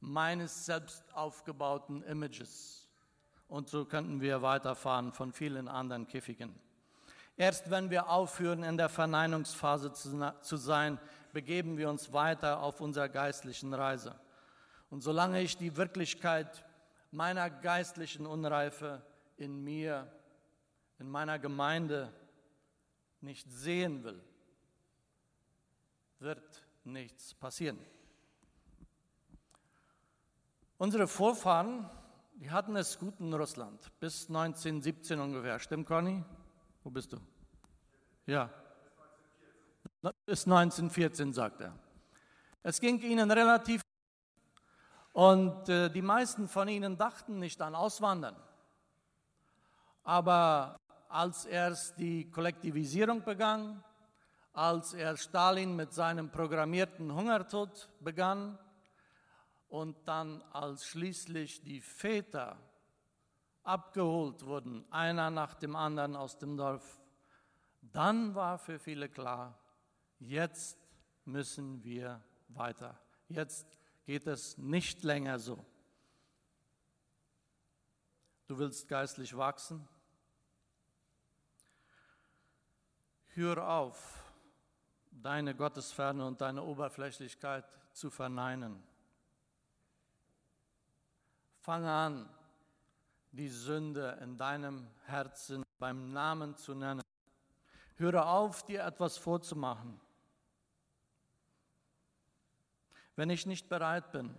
meines 0.00 0.64
selbst 0.64 1.04
aufgebauten 1.14 2.02
Images. 2.02 2.88
Und 3.48 3.68
so 3.68 3.84
könnten 3.84 4.20
wir 4.20 4.42
weiterfahren 4.42 5.12
von 5.12 5.32
vielen 5.32 5.68
anderen 5.68 6.06
Käfigen. 6.06 6.58
Erst 7.40 7.70
wenn 7.70 7.88
wir 7.88 8.10
aufhören, 8.10 8.62
in 8.64 8.76
der 8.76 8.90
Verneinungsphase 8.90 9.94
zu 9.94 10.56
sein, 10.58 11.00
begeben 11.32 11.78
wir 11.78 11.88
uns 11.88 12.12
weiter 12.12 12.60
auf 12.60 12.82
unserer 12.82 13.08
geistlichen 13.08 13.72
Reise. 13.72 14.14
Und 14.90 15.00
solange 15.00 15.40
ich 15.40 15.56
die 15.56 15.74
Wirklichkeit 15.78 16.66
meiner 17.10 17.48
geistlichen 17.48 18.26
Unreife 18.26 19.00
in 19.38 19.64
mir, 19.64 20.12
in 20.98 21.08
meiner 21.08 21.38
Gemeinde 21.38 22.12
nicht 23.22 23.50
sehen 23.50 24.04
will, 24.04 24.22
wird 26.18 26.62
nichts 26.84 27.32
passieren. 27.32 27.78
Unsere 30.76 31.08
Vorfahren, 31.08 31.88
die 32.34 32.50
hatten 32.50 32.76
es 32.76 32.98
gut 32.98 33.18
in 33.18 33.32
Russland, 33.32 33.90
bis 33.98 34.28
1917 34.28 35.18
ungefähr. 35.18 35.58
Stimmt, 35.58 35.86
Conny? 35.86 36.22
Wo 36.82 36.90
bist 36.90 37.12
du? 37.12 37.18
Ja. 38.30 38.48
Bis 40.24 40.46
1914, 40.46 41.32
sagt 41.32 41.62
er. 41.62 41.76
Es 42.62 42.78
ging 42.80 43.00
ihnen 43.00 43.28
relativ 43.28 43.82
und 45.12 45.68
äh, 45.68 45.90
die 45.90 46.00
meisten 46.00 46.46
von 46.46 46.68
ihnen 46.68 46.96
dachten 46.96 47.40
nicht 47.40 47.60
an 47.60 47.74
Auswandern. 47.74 48.36
Aber 50.04 50.78
als 51.08 51.44
erst 51.44 51.98
die 51.98 52.30
Kollektivisierung 52.30 53.24
begann, 53.24 53.82
als 54.52 54.94
er 54.94 55.16
Stalin 55.16 55.74
mit 55.74 55.92
seinem 55.92 56.30
programmierten 56.30 57.12
Hungertod 57.12 57.88
begann 57.98 58.60
und 59.68 59.96
dann 60.06 60.40
als 60.52 60.86
schließlich 60.86 61.62
die 61.62 61.80
Väter 61.80 62.56
abgeholt 63.64 64.46
wurden, 64.46 64.84
einer 64.92 65.30
nach 65.30 65.54
dem 65.54 65.74
anderen 65.74 66.14
aus 66.14 66.38
dem 66.38 66.56
Dorf, 66.56 66.99
dann 67.82 68.34
war 68.34 68.58
für 68.58 68.78
viele 68.78 69.08
klar, 69.08 69.58
jetzt 70.18 70.78
müssen 71.24 71.82
wir 71.82 72.22
weiter. 72.48 72.98
Jetzt 73.28 73.66
geht 74.04 74.26
es 74.26 74.58
nicht 74.58 75.02
länger 75.02 75.38
so. 75.38 75.64
Du 78.46 78.58
willst 78.58 78.88
geistlich 78.88 79.36
wachsen? 79.36 79.88
Hör 83.34 83.68
auf, 83.68 84.24
deine 85.12 85.54
Gottesferne 85.54 86.26
und 86.26 86.40
deine 86.40 86.64
Oberflächlichkeit 86.64 87.64
zu 87.92 88.10
verneinen. 88.10 88.82
Fange 91.60 91.92
an, 91.92 92.28
die 93.30 93.48
Sünde 93.48 94.18
in 94.20 94.36
deinem 94.36 94.88
Herzen 95.04 95.64
beim 95.78 96.12
Namen 96.12 96.56
zu 96.56 96.74
nennen. 96.74 97.02
Höre 98.00 98.26
auf, 98.26 98.64
dir 98.64 98.82
etwas 98.82 99.18
vorzumachen. 99.18 100.00
Wenn 103.14 103.28
ich 103.28 103.44
nicht 103.44 103.68
bereit 103.68 104.10
bin, 104.10 104.34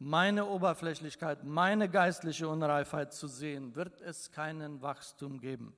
meine 0.00 0.44
Oberflächlichkeit, 0.46 1.44
meine 1.44 1.88
geistliche 1.88 2.48
Unreifheit 2.48 3.12
zu 3.12 3.28
sehen, 3.28 3.76
wird 3.76 4.00
es 4.00 4.32
keinen 4.32 4.82
Wachstum 4.82 5.38
geben. 5.38 5.72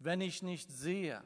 Wenn 0.00 0.20
ich 0.20 0.42
nicht 0.42 0.68
sehe, 0.68 1.22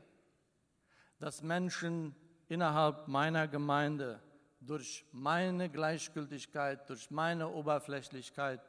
dass 1.19 1.41
Menschen 1.41 2.15
innerhalb 2.49 3.09
meiner 3.09 3.49
Gemeinde 3.49 4.23
durch 4.61 5.07
meine 5.13 5.71
Gleichgültigkeit, 5.71 6.91
durch 6.91 7.11
meine 7.11 7.49
Oberflächlichkeit 7.49 8.61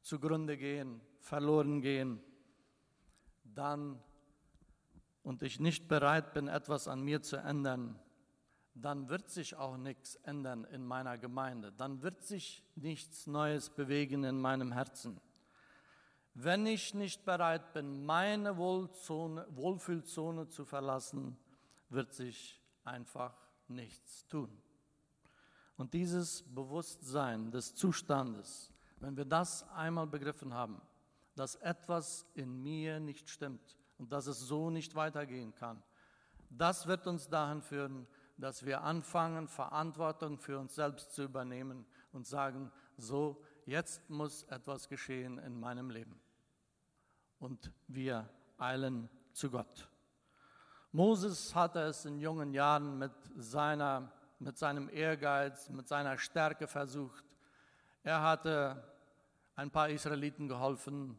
zugrunde 0.00 0.56
gehen, 0.56 1.00
verloren 1.18 1.82
gehen, 1.82 2.22
dann 3.42 4.00
und 5.28 5.42
ich 5.42 5.60
nicht 5.60 5.88
bereit 5.88 6.32
bin, 6.32 6.48
etwas 6.48 6.88
an 6.88 7.02
mir 7.02 7.20
zu 7.20 7.36
ändern, 7.36 8.00
dann 8.72 9.10
wird 9.10 9.28
sich 9.28 9.56
auch 9.56 9.76
nichts 9.76 10.14
ändern 10.22 10.64
in 10.64 10.86
meiner 10.86 11.18
Gemeinde, 11.18 11.70
dann 11.70 12.00
wird 12.00 12.22
sich 12.22 12.64
nichts 12.76 13.26
Neues 13.26 13.68
bewegen 13.68 14.24
in 14.24 14.40
meinem 14.40 14.72
Herzen. 14.72 15.20
Wenn 16.32 16.64
ich 16.64 16.94
nicht 16.94 17.26
bereit 17.26 17.74
bin, 17.74 18.06
meine 18.06 18.56
Wohlzone, 18.56 19.46
Wohlfühlzone 19.50 20.48
zu 20.48 20.64
verlassen, 20.64 21.36
wird 21.90 22.14
sich 22.14 22.58
einfach 22.84 23.36
nichts 23.66 24.26
tun. 24.28 24.48
Und 25.76 25.92
dieses 25.92 26.42
Bewusstsein 26.54 27.50
des 27.50 27.74
Zustandes, 27.74 28.72
wenn 28.96 29.14
wir 29.18 29.26
das 29.26 29.68
einmal 29.72 30.06
begriffen 30.06 30.54
haben, 30.54 30.80
dass 31.34 31.56
etwas 31.56 32.24
in 32.32 32.62
mir 32.62 32.98
nicht 32.98 33.28
stimmt 33.28 33.76
und 33.98 34.12
dass 34.12 34.26
es 34.26 34.40
so 34.40 34.70
nicht 34.70 34.94
weitergehen 34.94 35.54
kann, 35.54 35.82
das 36.50 36.86
wird 36.86 37.06
uns 37.06 37.28
dahin 37.28 37.62
führen, 37.62 38.06
dass 38.36 38.64
wir 38.64 38.82
anfangen, 38.82 39.48
Verantwortung 39.48 40.38
für 40.38 40.58
uns 40.58 40.74
selbst 40.74 41.12
zu 41.12 41.24
übernehmen 41.24 41.84
und 42.12 42.26
sagen, 42.26 42.70
so, 42.96 43.42
jetzt 43.66 44.08
muss 44.08 44.44
etwas 44.44 44.88
geschehen 44.88 45.38
in 45.38 45.58
meinem 45.58 45.90
Leben. 45.90 46.20
Und 47.38 47.72
wir 47.86 48.28
eilen 48.56 49.10
zu 49.32 49.50
Gott. 49.50 49.88
Moses 50.92 51.54
hatte 51.54 51.80
es 51.80 52.04
in 52.04 52.18
jungen 52.18 52.54
Jahren 52.54 52.98
mit, 52.98 53.12
seiner, 53.36 54.10
mit 54.38 54.56
seinem 54.56 54.88
Ehrgeiz, 54.88 55.68
mit 55.68 55.86
seiner 55.86 56.16
Stärke 56.18 56.66
versucht. 56.66 57.24
Er 58.02 58.22
hatte 58.22 58.82
ein 59.54 59.70
paar 59.70 59.90
Israeliten 59.90 60.48
geholfen, 60.48 61.18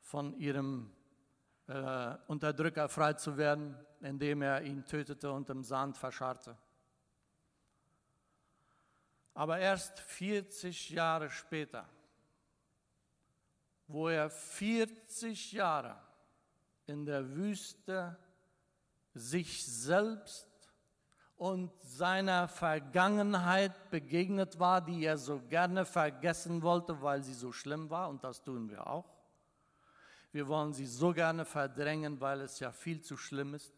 von 0.00 0.34
ihrem 0.34 0.90
äh, 1.66 2.14
Unterdrücker 2.26 2.88
frei 2.88 3.14
zu 3.14 3.36
werden, 3.36 3.76
indem 4.00 4.42
er 4.42 4.62
ihn 4.62 4.84
tötete 4.84 5.30
und 5.32 5.48
im 5.50 5.64
Sand 5.64 5.96
verscharrte. 5.96 6.56
Aber 9.34 9.58
erst 9.58 9.98
40 10.00 10.90
Jahre 10.90 11.28
später, 11.30 11.88
wo 13.86 14.08
er 14.08 14.30
40 14.30 15.52
Jahre 15.52 15.96
in 16.86 17.04
der 17.04 17.28
Wüste 17.34 18.16
sich 19.14 19.64
selbst 19.66 20.48
und 21.36 21.72
seiner 21.82 22.46
Vergangenheit 22.48 23.90
begegnet 23.90 24.58
war, 24.58 24.80
die 24.80 25.04
er 25.04 25.18
so 25.18 25.40
gerne 25.40 25.84
vergessen 25.84 26.62
wollte, 26.62 27.02
weil 27.02 27.22
sie 27.22 27.34
so 27.34 27.52
schlimm 27.52 27.90
war, 27.90 28.08
und 28.08 28.22
das 28.22 28.42
tun 28.42 28.70
wir 28.70 28.86
auch. 28.86 29.13
Wir 30.34 30.48
wollen 30.48 30.72
sie 30.72 30.86
so 30.86 31.12
gerne 31.12 31.44
verdrängen, 31.44 32.20
weil 32.20 32.40
es 32.40 32.58
ja 32.58 32.72
viel 32.72 33.00
zu 33.00 33.16
schlimm 33.16 33.54
ist. 33.54 33.72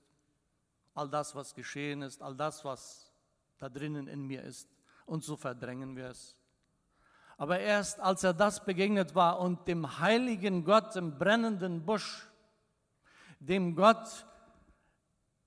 All 0.94 1.06
das, 1.06 1.34
was 1.34 1.54
geschehen 1.54 2.00
ist, 2.00 2.22
all 2.22 2.34
das, 2.34 2.64
was 2.64 3.12
da 3.58 3.68
drinnen 3.68 4.08
in 4.08 4.22
mir 4.22 4.42
ist, 4.42 4.66
und 5.04 5.22
so 5.22 5.36
verdrängen 5.36 5.94
wir 5.96 6.06
es. 6.06 6.34
Aber 7.36 7.60
erst 7.60 8.00
als 8.00 8.24
er 8.24 8.32
das 8.32 8.64
begegnet 8.64 9.14
war 9.14 9.38
und 9.38 9.68
dem 9.68 9.98
heiligen 9.98 10.64
Gott 10.64 10.96
im 10.96 11.18
brennenden 11.18 11.84
Busch, 11.84 12.26
dem 13.38 13.76
Gott, 13.76 14.24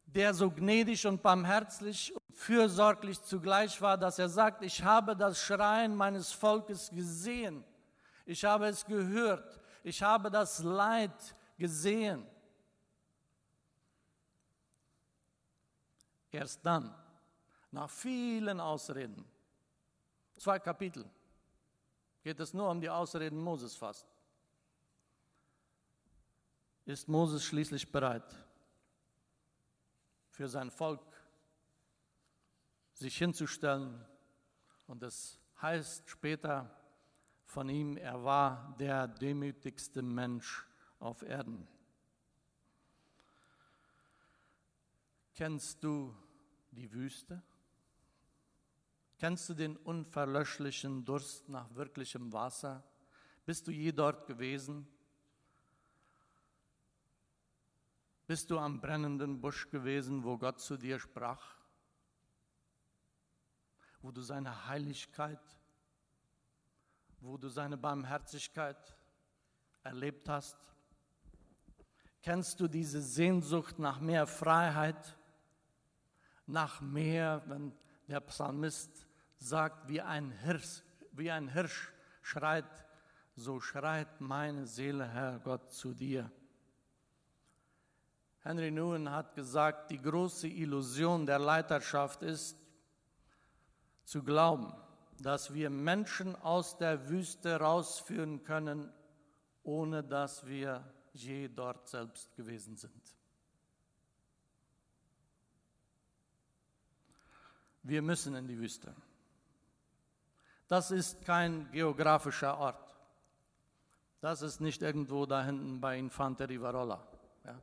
der 0.06 0.36
so 0.36 0.52
gnädig 0.52 1.08
und 1.08 1.24
barmherzig 1.24 2.14
und 2.14 2.38
fürsorglich 2.38 3.20
zugleich 3.24 3.82
war, 3.82 3.98
dass 3.98 4.20
er 4.20 4.30
sagt, 4.30 4.62
ich 4.62 4.84
habe 4.84 5.16
das 5.16 5.40
Schreien 5.40 5.96
meines 5.96 6.32
Volkes 6.32 6.92
gesehen, 6.92 7.64
ich 8.28 8.46
habe 8.46 8.68
es 8.68 8.86
gehört, 8.86 9.59
ich 9.84 10.02
habe 10.02 10.30
das 10.30 10.60
Leid 10.64 11.36
gesehen. 11.58 12.26
Erst 16.32 16.66
dann, 16.66 16.94
nach 17.72 17.90
vielen 17.90 18.60
Ausreden, 18.60 19.26
zwei 20.38 20.60
Kapitel, 20.60 21.10
geht 22.22 22.40
es 22.40 22.54
nur 22.54 22.70
um 22.70 22.80
die 22.80 22.90
Ausreden 22.90 23.40
Moses 23.40 23.76
fast, 23.76 24.08
ist 26.86 27.08
Moses 27.08 27.44
schließlich 27.44 27.92
bereit, 27.92 28.36
für 30.30 30.48
sein 30.48 30.72
Volk 30.72 31.02
sich 32.94 33.18
hinzustellen. 33.18 34.06
Und 34.88 35.04
es 35.04 35.40
heißt 35.62 36.10
später 36.10 36.70
von 37.50 37.68
ihm, 37.68 37.98
er 37.98 38.24
war 38.24 38.76
der 38.80 39.08
demütigste 39.08 40.04
Mensch 40.04 40.68
auf 41.00 41.24
Erden. 41.24 41.68
Kennst 45.34 45.84
du 45.84 46.16
die 46.70 46.92
Wüste? 46.92 47.42
Kennst 49.18 49.50
du 49.50 49.56
den 49.56 49.78
unverlöschlichen 49.78 51.04
Durst 51.04 51.50
nach 51.50 51.74
wirklichem 51.74 52.32
Wasser? 52.32 52.84
Bist 53.46 53.66
du 53.66 53.72
je 53.72 53.92
dort 53.94 54.28
gewesen? 54.28 54.88
Bist 58.28 58.52
du 58.52 58.60
am 58.60 58.80
brennenden 58.80 59.42
Busch 59.42 59.72
gewesen, 59.72 60.24
wo 60.24 60.38
Gott 60.38 60.60
zu 60.60 60.78
dir 60.78 61.00
sprach? 61.00 61.56
Wo 64.04 64.12
du 64.12 64.22
seine 64.22 64.68
Heiligkeit, 64.68 65.59
wo 67.22 67.38
du 67.38 67.50
seine 67.50 67.78
Barmherzigkeit 67.78 68.96
erlebt 69.84 70.28
hast? 70.30 70.58
Kennst 72.22 72.60
du 72.60 72.68
diese 72.68 73.02
Sehnsucht 73.02 73.80
nach 73.80 74.00
mehr 74.00 74.28
Freiheit, 74.28 75.18
nach 76.46 76.82
mehr, 76.82 77.44
wenn 77.48 77.74
der 78.08 78.20
Psalmist 78.22 79.08
sagt, 79.38 79.88
wie 79.88 80.02
ein 80.02 80.32
Hirsch, 80.32 80.84
wie 81.12 81.32
ein 81.32 81.48
Hirsch 81.48 81.94
schreit, 82.22 82.86
so 83.36 83.60
schreit 83.60 84.20
meine 84.20 84.66
Seele, 84.66 85.08
Herr 85.08 85.40
Gott, 85.40 85.72
zu 85.72 85.94
dir. 85.94 86.30
Henry 88.42 88.72
Nguyen 88.72 89.12
hat 89.12 89.36
gesagt, 89.36 89.92
die 89.92 90.02
große 90.02 90.48
Illusion 90.48 91.26
der 91.26 91.40
Leiterschaft 91.40 92.24
ist, 92.24 92.58
zu 94.04 94.24
glauben, 94.24 94.74
dass 95.20 95.54
wir 95.54 95.70
Menschen 95.70 96.36
aus 96.36 96.78
der 96.78 97.10
Wüste 97.10 97.60
rausführen 97.60 98.44
können, 98.44 98.92
ohne 99.64 100.04
dass 100.04 100.46
wir 100.46 100.84
je 101.14 101.50
dort 101.50 101.88
selbst 101.88 102.36
gewesen 102.36 102.78
sind. 102.78 103.16
Wir 107.84 108.02
müssen 108.02 108.36
in 108.36 108.48
die 108.48 108.58
Wüste. 108.58 108.94
Das 110.68 110.92
ist 110.92 111.22
kein 111.24 111.72
geografischer 111.72 112.58
Ort. 112.58 112.96
Das 114.22 114.42
ist 114.42 114.60
nicht 114.60 114.82
irgendwo 114.82 115.26
da 115.26 115.44
hinten 115.44 115.80
bei 115.82 115.98
Infante 115.98 116.48
Rivarola 116.48 117.08
ja? 117.46 117.60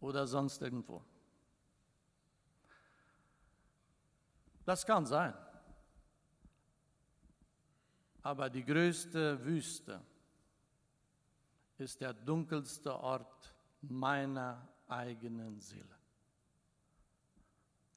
oder 0.00 0.26
sonst 0.26 0.60
irgendwo. 0.60 1.02
Das 4.64 4.84
kann 4.84 5.06
sein. 5.06 5.32
Aber 8.26 8.50
die 8.50 8.64
größte 8.64 9.44
Wüste 9.44 10.00
ist 11.78 12.00
der 12.00 12.12
dunkelste 12.12 12.92
Ort 12.92 13.54
meiner 13.82 14.66
eigenen 14.88 15.60
Seele. 15.60 15.96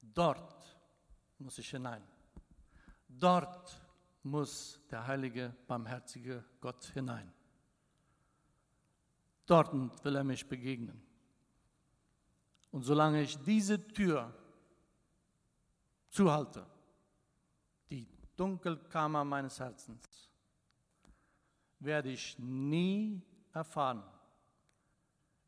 Dort 0.00 0.78
muss 1.36 1.58
ich 1.58 1.68
hinein. 1.68 2.04
Dort 3.08 3.76
muss 4.22 4.78
der 4.88 5.04
heilige, 5.04 5.52
barmherzige 5.66 6.44
Gott 6.60 6.84
hinein. 6.94 7.32
Dort 9.46 9.72
will 10.04 10.14
er 10.14 10.22
mich 10.22 10.48
begegnen. 10.48 11.02
Und 12.70 12.84
solange 12.84 13.22
ich 13.22 13.36
diese 13.42 13.84
Tür 13.88 14.32
zuhalte, 16.08 16.64
die 17.90 18.06
Dunkelkammer 18.40 19.22
meines 19.22 19.60
Herzens, 19.60 20.30
werde 21.78 22.08
ich 22.08 22.38
nie 22.38 23.20
erfahren, 23.52 24.02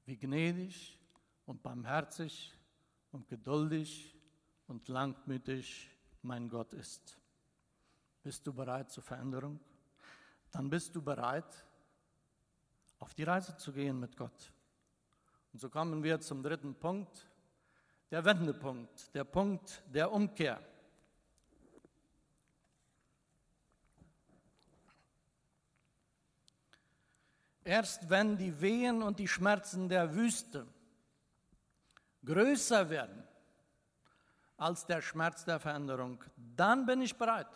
wie 0.05 0.19
gnädig 0.19 0.99
und 1.47 1.63
barmherzig 1.63 2.53
und 3.11 3.27
geduldig 3.29 4.15
und 4.67 4.89
langmütig 4.89 5.91
mein 6.21 6.51
Gott 6.51 6.75
ist. 6.75 7.19
Bist 8.23 8.47
du 8.47 8.53
bereit 8.53 8.91
zur 8.91 9.03
Veränderung? 9.03 9.59
Dann 10.51 10.69
bist 10.69 10.95
du 10.95 11.01
bereit, 11.01 11.65
auf 12.99 13.15
die 13.15 13.25
Reise 13.25 13.57
zu 13.57 13.73
gehen 13.73 13.99
mit 13.99 14.19
Gott. 14.19 14.53
Und 15.55 15.61
so 15.61 15.71
kommen 15.71 16.03
wir 16.03 16.21
zum 16.21 16.43
dritten 16.43 16.75
Punkt, 16.75 17.27
der 18.11 18.23
Wendepunkt, 18.23 19.15
der 19.15 19.25
Punkt 19.25 19.83
der 19.87 20.13
Umkehr. 20.13 20.72
Erst 27.65 28.11
wenn 28.11 28.37
die 28.37 28.61
Wehen 28.61 29.03
und 29.03 29.19
die 29.19 29.29
Schmerzen 29.29 29.89
der 29.89 30.15
Wüste 30.15 30.67
größer 32.25 32.89
werden 32.91 33.23
als 34.57 34.87
der 34.87 35.01
Schmerz 35.01 35.45
der 35.45 35.61
Veränderung, 35.61 36.23
dann 36.37 36.87
bin 36.87 37.03
ich 37.03 37.17
bereit, 37.17 37.49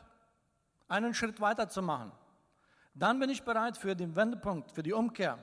einen 0.88 1.14
Schritt 1.14 1.40
weiter 1.40 1.68
zu 1.68 1.82
machen. 1.82 2.12
Dann 2.94 3.18
bin 3.18 3.30
ich 3.30 3.42
bereit 3.42 3.76
für 3.76 3.94
den 3.94 4.16
Wendepunkt, 4.16 4.72
für 4.72 4.82
die 4.82 4.92
Umkehr. 4.92 5.38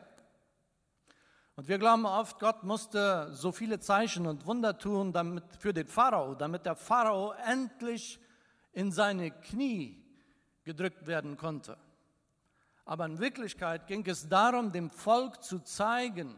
Und 1.56 1.68
wir 1.68 1.78
glauben 1.78 2.06
oft, 2.06 2.40
Gott 2.40 2.64
musste 2.64 3.32
so 3.34 3.52
viele 3.52 3.80
Zeichen 3.80 4.26
und 4.26 4.46
Wunder 4.46 4.78
tun 4.78 5.14
damit, 5.14 5.44
für 5.60 5.72
den 5.72 5.88
Pharao, 5.88 6.34
damit 6.34 6.66
der 6.66 6.76
Pharao 6.76 7.34
endlich 7.46 8.20
in 8.72 8.92
seine 8.92 9.30
Knie 9.30 10.04
gedrückt 10.64 11.06
werden 11.06 11.38
konnte. 11.38 11.78
Aber 12.86 13.06
in 13.06 13.20
Wirklichkeit 13.20 13.88
ging 13.88 14.06
es 14.08 14.28
darum, 14.28 14.72
dem 14.72 14.90
Volk 14.90 15.42
zu 15.42 15.60
zeigen, 15.60 16.36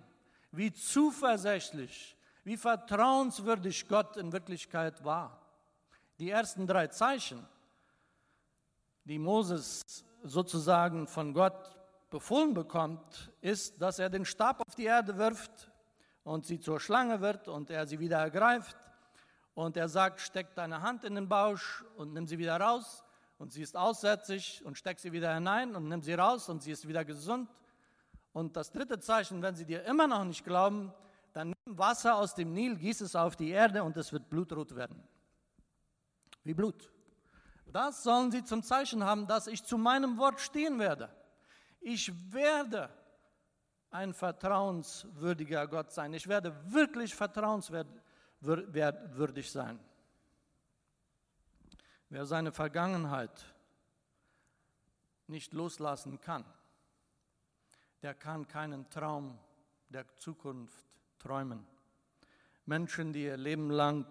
wie 0.51 0.71
zuversichtlich, 0.71 2.15
wie 2.43 2.57
vertrauenswürdig 2.57 3.87
Gott 3.87 4.17
in 4.17 4.31
Wirklichkeit 4.31 5.03
war. 5.03 5.41
Die 6.19 6.29
ersten 6.29 6.67
drei 6.67 6.87
Zeichen, 6.87 7.45
die 9.03 9.19
Moses 9.19 10.05
sozusagen 10.23 11.07
von 11.07 11.33
Gott 11.33 11.77
befohlen 12.09 12.53
bekommt, 12.53 13.33
ist, 13.41 13.81
dass 13.81 13.99
er 13.99 14.09
den 14.09 14.25
Stab 14.25 14.61
auf 14.61 14.75
die 14.75 14.85
Erde 14.85 15.17
wirft 15.17 15.71
und 16.23 16.45
sie 16.45 16.59
zur 16.59 16.79
Schlange 16.79 17.21
wird 17.21 17.47
und 17.47 17.69
er 17.69 17.85
sie 17.87 17.99
wieder 17.99 18.17
ergreift. 18.19 18.77
Und 19.55 19.77
er 19.77 19.89
sagt, 19.89 20.19
steck 20.19 20.53
deine 20.55 20.81
Hand 20.81 21.03
in 21.05 21.15
den 21.15 21.27
Bausch 21.27 21.83
und 21.95 22.13
nimm 22.13 22.27
sie 22.27 22.37
wieder 22.37 22.59
raus 22.59 23.04
und 23.37 23.51
sie 23.51 23.61
ist 23.61 23.75
aussätzig 23.75 24.63
und 24.65 24.77
steck 24.77 24.99
sie 24.99 25.11
wieder 25.11 25.33
hinein 25.33 25.75
und 25.75 25.87
nimm 25.87 26.01
sie 26.01 26.13
raus 26.13 26.49
und 26.49 26.63
sie 26.63 26.71
ist 26.71 26.87
wieder 26.87 27.03
gesund. 27.03 27.49
Und 28.33 28.55
das 28.55 28.71
dritte 28.71 28.99
Zeichen, 28.99 29.41
wenn 29.41 29.55
sie 29.55 29.65
dir 29.65 29.83
immer 29.83 30.07
noch 30.07 30.23
nicht 30.23 30.43
glauben, 30.43 30.93
dann 31.33 31.53
nimm 31.65 31.77
Wasser 31.77 32.15
aus 32.15 32.35
dem 32.35 32.53
Nil, 32.53 32.77
gieß 32.77 33.01
es 33.01 33.15
auf 33.15 33.35
die 33.35 33.49
Erde 33.49 33.83
und 33.83 33.97
es 33.97 34.13
wird 34.13 34.29
blutrot 34.29 34.75
werden. 34.75 35.03
Wie 36.43 36.53
Blut. 36.53 36.91
Das 37.65 38.03
sollen 38.03 38.31
sie 38.31 38.43
zum 38.43 38.63
Zeichen 38.63 39.03
haben, 39.03 39.27
dass 39.27 39.47
ich 39.47 39.63
zu 39.63 39.77
meinem 39.77 40.17
Wort 40.17 40.39
stehen 40.39 40.79
werde. 40.79 41.09
Ich 41.81 42.11
werde 42.33 42.89
ein 43.91 44.13
vertrauenswürdiger 44.13 45.67
Gott 45.67 45.91
sein. 45.91 46.13
Ich 46.13 46.27
werde 46.27 46.55
wirklich 46.71 47.15
vertrauenswürdig 47.15 49.51
sein. 49.51 49.79
Wer 52.09 52.25
seine 52.25 52.51
Vergangenheit 52.51 53.45
nicht 55.27 55.53
loslassen 55.53 56.21
kann, 56.21 56.45
der 58.01 58.13
kann 58.13 58.47
keinen 58.47 58.89
Traum 58.89 59.39
der 59.89 60.05
Zukunft 60.17 60.85
träumen. 61.17 61.65
Menschen, 62.65 63.13
die 63.13 63.23
ihr 63.23 63.37
Leben 63.37 63.71
lang 63.71 64.05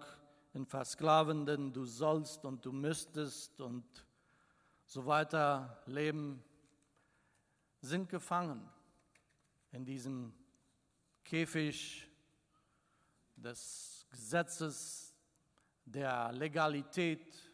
in 0.53 0.65
versklavenden 0.65 1.73
Du 1.73 1.85
sollst 1.85 2.45
und 2.45 2.65
du 2.65 2.71
müsstest 2.71 3.59
und 3.61 3.85
so 4.85 5.05
weiter 5.05 5.81
leben, 5.85 6.43
sind 7.81 8.09
gefangen 8.09 8.69
in 9.71 9.85
diesem 9.85 10.33
Käfig 11.23 12.07
des 13.35 14.05
Gesetzes, 14.09 15.13
der 15.83 16.31
Legalität, 16.31 17.44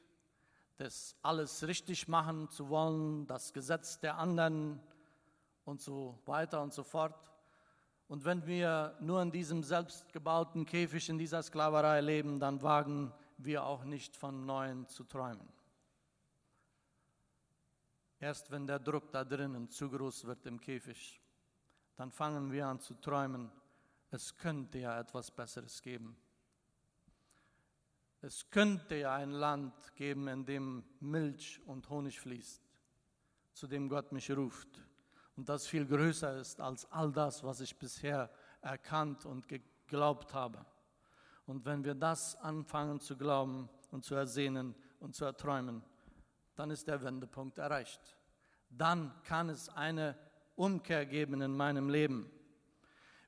des 0.80 1.16
alles 1.22 1.68
richtig 1.68 2.08
machen 2.08 2.50
zu 2.50 2.70
wollen, 2.70 3.28
das 3.28 3.54
Gesetz 3.54 4.00
der 4.00 4.18
anderen 4.18 4.80
und 5.66 5.82
so 5.82 6.20
weiter 6.26 6.62
und 6.62 6.74
so 6.74 6.84
fort. 6.84 7.16
Und 8.08 8.26
wenn 8.26 8.46
wir 8.46 8.98
nur 9.00 9.22
in 9.22 9.32
diesem 9.32 9.64
selbstgebauten 9.64 10.66
Käfig 10.66 11.08
in 11.10 11.18
dieser 11.18 11.42
Sklaverei 11.44 12.02
leben, 12.02 12.40
dann 12.40 12.62
wagen 12.62 13.14
wir 13.38 13.64
auch 13.64 13.84
nicht 13.84 14.18
von 14.18 14.46
Neuem 14.46 14.88
zu 14.88 15.04
träumen. 15.04 15.48
Erst 18.20 18.52
wenn 18.52 18.68
der 18.68 18.80
Druck 18.80 19.12
da 19.12 19.24
drinnen 19.24 19.70
zu 19.70 19.90
groß 19.90 20.26
wird 20.26 20.46
im 20.46 20.60
Käfig, 20.60 21.22
dann 21.96 22.12
fangen 22.12 22.52
wir 22.52 22.68
an 22.68 22.80
zu 22.80 22.94
träumen, 22.96 23.52
es 24.12 24.36
könnte 24.36 24.80
ja 24.80 25.00
etwas 25.00 25.32
Besseres 25.32 25.82
geben. 25.82 26.16
Es 28.22 28.50
könnte 28.50 28.96
ja 28.96 29.16
ein 29.16 29.32
Land 29.32 29.74
geben, 29.96 30.28
in 30.28 30.46
dem 30.46 30.84
Milch 31.00 31.60
und 31.66 31.90
Honig 31.90 32.20
fließt, 32.20 32.62
zu 33.54 33.68
dem 33.68 33.90
Gott 33.90 34.12
mich 34.12 34.30
ruft 34.32 34.70
und 35.36 35.50
das 35.50 35.66
viel 35.66 35.86
größer 35.86 36.38
ist 36.38 36.62
als 36.62 36.90
all 36.92 37.12
das, 37.12 37.44
was 37.44 37.62
ich 37.62 37.76
bisher 37.76 38.30
erkannt 38.62 39.26
und 39.26 39.48
geglaubt 39.48 40.34
habe. 40.34 40.66
Und 41.48 41.66
wenn 41.66 41.84
wir 41.84 41.96
das 41.96 42.36
anfangen 42.36 43.00
zu 43.00 43.18
glauben 43.18 43.68
und 43.90 44.06
zu 44.06 44.16
ersehnen, 44.16 44.76
und 45.02 45.16
zu 45.16 45.26
erträumen, 45.26 45.84
dann 46.56 46.70
ist 46.70 46.88
der 46.88 47.04
Wendepunkt 47.04 47.58
erreicht. 47.58 48.16
Dann 48.70 49.12
kann 49.24 49.50
es 49.50 49.68
eine 49.68 50.16
Umkehr 50.56 51.06
geben 51.06 51.42
in 51.42 51.58
meinem 51.58 51.90
Leben. 51.90 52.32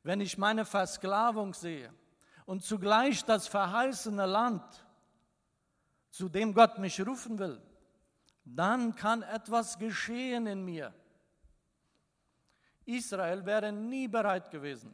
Wenn 0.04 0.22
ich 0.22 0.38
meine 0.38 0.66
Versklavung 0.66 1.54
sehe 1.54 1.92
und 2.46 2.64
zugleich 2.64 3.24
das 3.26 3.48
verheißene 3.48 4.26
Land, 4.26 4.86
zu 6.10 6.30
dem 6.30 6.54
Gott 6.54 6.78
mich 6.78 7.00
rufen 7.06 7.40
will, 7.40 7.62
dann 8.46 8.96
kann 8.96 9.24
etwas 9.24 9.78
geschehen 9.78 10.48
in 10.48 10.64
mir. 10.64 10.94
Israel 12.86 13.46
wäre 13.46 13.72
nie 13.72 14.08
bereit 14.08 14.52
gewesen, 14.52 14.94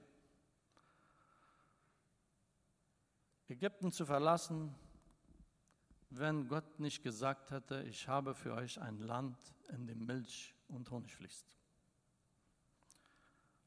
Ägypten 3.48 3.92
zu 3.92 4.06
verlassen, 4.06 4.76
wenn 6.12 6.48
Gott 6.48 6.80
nicht 6.80 7.02
gesagt 7.02 7.50
hätte, 7.50 7.82
ich 7.84 8.08
habe 8.08 8.36
für 8.36 8.54
euch 8.54 8.80
ein 8.80 9.00
Land, 9.00 9.38
in 9.70 9.88
dem 9.88 10.06
Milch 10.06 10.56
und 10.68 10.90
Honig 10.92 11.16
fließt. 11.16 11.58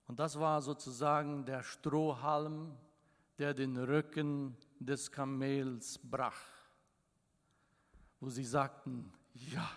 Und 0.07 0.21
das 0.21 0.39
war 0.39 0.63
sozusagen 0.63 1.45
der 1.45 1.63
Strohhalm, 1.63 2.77
der 3.43 3.55
den 3.55 3.77
Rücken 3.77 4.57
des 4.79 5.11
Kamels 5.11 5.99
brach, 5.99 6.41
wo 8.21 8.31
sie 8.31 8.45
sagten, 8.45 9.13
ja, 9.35 9.69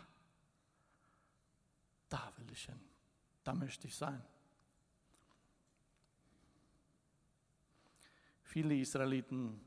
da 2.08 2.32
will 2.38 2.52
ich 2.52 2.66
hin, 2.66 2.80
da 3.44 3.56
möchte 3.56 3.88
ich 3.88 3.96
sein. 3.96 4.24
Viele 8.44 8.76
Israeliten 8.76 9.60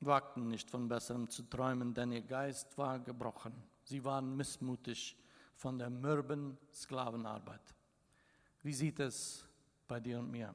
wagten 0.00 0.48
nicht 0.48 0.70
von 0.70 0.86
Besserem 0.86 1.30
zu 1.30 1.44
träumen, 1.44 1.94
denn 1.94 2.12
ihr 2.12 2.20
Geist 2.20 2.76
war 2.76 3.00
gebrochen. 3.00 3.54
Sie 3.84 4.04
waren 4.04 4.36
missmutig 4.36 5.16
von 5.54 5.78
der 5.78 5.88
mürben 5.88 6.58
Sklavenarbeit. 6.74 7.74
Wie 8.62 8.74
sieht 8.74 9.00
es 9.00 9.48
bei 9.88 9.98
dir 9.98 10.18
und 10.18 10.30
mir? 10.30 10.54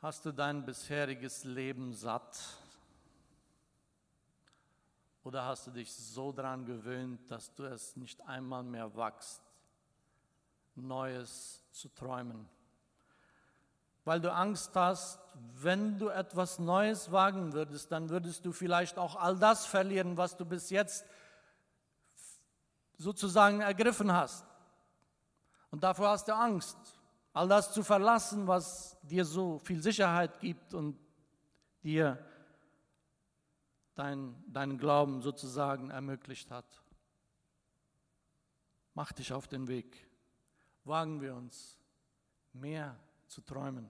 Hast 0.00 0.24
du 0.24 0.32
dein 0.32 0.64
bisheriges 0.64 1.44
Leben 1.44 1.92
satt? 1.92 2.38
Oder 5.24 5.44
hast 5.44 5.66
du 5.66 5.70
dich 5.70 5.92
so 5.92 6.32
daran 6.32 6.64
gewöhnt, 6.64 7.30
dass 7.30 7.54
du 7.54 7.64
es 7.64 7.96
nicht 7.96 8.20
einmal 8.26 8.62
mehr 8.62 8.94
wachst, 8.96 9.42
Neues 10.74 11.62
zu 11.72 11.88
träumen? 11.88 12.48
weil 14.06 14.20
du 14.20 14.32
Angst 14.32 14.70
hast, 14.76 15.18
wenn 15.54 15.98
du 15.98 16.08
etwas 16.08 16.60
Neues 16.60 17.10
wagen 17.10 17.52
würdest, 17.52 17.90
dann 17.90 18.08
würdest 18.08 18.46
du 18.46 18.52
vielleicht 18.52 18.98
auch 18.98 19.16
all 19.16 19.36
das 19.36 19.66
verlieren, 19.66 20.16
was 20.16 20.36
du 20.36 20.44
bis 20.44 20.70
jetzt 20.70 21.04
sozusagen 22.96 23.62
ergriffen 23.62 24.12
hast. 24.12 24.46
Und 25.72 25.82
davor 25.82 26.10
hast 26.10 26.28
du 26.28 26.36
Angst, 26.36 26.78
all 27.36 27.48
das 27.48 27.70
zu 27.70 27.82
verlassen, 27.82 28.46
was 28.46 28.96
dir 29.02 29.22
so 29.26 29.58
viel 29.58 29.82
Sicherheit 29.82 30.40
gibt 30.40 30.72
und 30.72 30.98
dir 31.82 32.18
dein, 33.94 34.34
deinen 34.46 34.78
Glauben 34.78 35.20
sozusagen 35.20 35.90
ermöglicht 35.90 36.50
hat. 36.50 36.82
Mach 38.94 39.12
dich 39.12 39.34
auf 39.34 39.48
den 39.48 39.68
Weg. 39.68 40.08
Wagen 40.84 41.20
wir 41.20 41.34
uns 41.34 41.78
mehr 42.54 42.98
zu 43.26 43.42
träumen. 43.42 43.86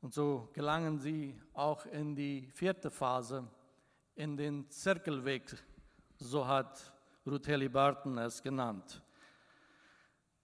Und 0.00 0.14
so 0.14 0.48
gelangen 0.54 0.98
sie 1.00 1.38
auch 1.52 1.84
in 1.84 2.16
die 2.16 2.50
vierte 2.54 2.90
Phase, 2.90 3.46
in 4.14 4.38
den 4.38 4.70
Zirkelweg, 4.70 5.62
so 6.16 6.46
hat 6.46 6.94
Ruth 7.26 7.46
Barton 7.70 8.16
es 8.16 8.42
genannt. 8.42 9.02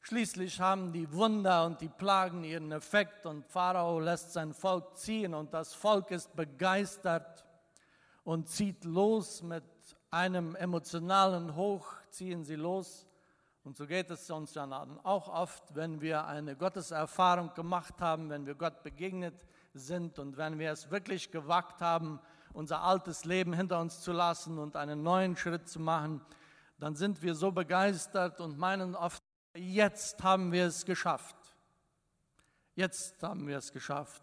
Schließlich 0.09 0.59
haben 0.59 0.90
die 0.90 1.12
Wunder 1.12 1.66
und 1.66 1.83
die 1.83 1.90
Plagen 1.90 2.42
ihren 2.42 2.73
Effekt 2.73 3.27
und 3.27 3.44
Pharao 3.44 4.01
lässt 4.01 4.33
sein 4.33 4.55
Volk 4.55 4.97
ziehen 4.97 5.35
und 5.35 5.53
das 5.53 5.75
Volk 5.75 6.11
ist 6.12 6.35
begeistert 6.35 7.44
und 8.25 8.49
zieht 8.49 8.85
los 8.85 9.42
mit 9.42 9.64
einem 10.11 10.57
emotionalen 10.57 11.55
Hoch, 11.55 11.92
ziehen 12.09 12.42
sie 12.42 12.55
los. 12.55 13.07
Und 13.64 13.77
so 13.77 13.87
geht 13.87 14.11
es 14.11 14.31
uns 14.31 14.55
dann 14.55 14.73
auch 14.73 15.29
oft, 15.29 15.75
wenn 15.75 16.01
wir 16.01 16.25
eine 16.25 16.57
Gotteserfahrung 16.57 17.53
gemacht 17.53 18.01
haben, 18.01 18.31
wenn 18.31 18.47
wir 18.47 18.55
Gott 18.55 18.83
begegnet 18.83 19.44
sind 19.75 20.18
und 20.18 20.38
wenn 20.38 20.59
wir 20.59 20.73
es 20.73 20.90
wirklich 20.90 21.31
gewagt 21.31 21.83
haben, 21.83 22.18
unser 22.55 22.83
altes 22.83 23.27
Leben 23.27 23.53
hinter 23.53 23.79
uns 23.79 24.01
zu 24.01 24.12
lassen 24.12 24.57
und 24.57 24.75
einen 24.75 25.03
neuen 25.03 25.37
Schritt 25.37 25.68
zu 25.68 25.81
machen, 25.81 26.23
dann 26.79 26.97
sind 26.97 27.21
wir 27.23 27.35
so 27.35 27.53
begeistert 27.53 28.40
und 28.40 28.57
meinen 28.57 28.94
oft, 28.94 29.23
jetzt 29.59 30.23
haben 30.23 30.53
wir 30.53 30.66
es 30.66 30.85
geschafft. 30.85 31.37
Jetzt 32.75 33.23
haben 33.23 33.47
wir 33.47 33.59
es 33.59 33.73
geschafft 33.73 34.23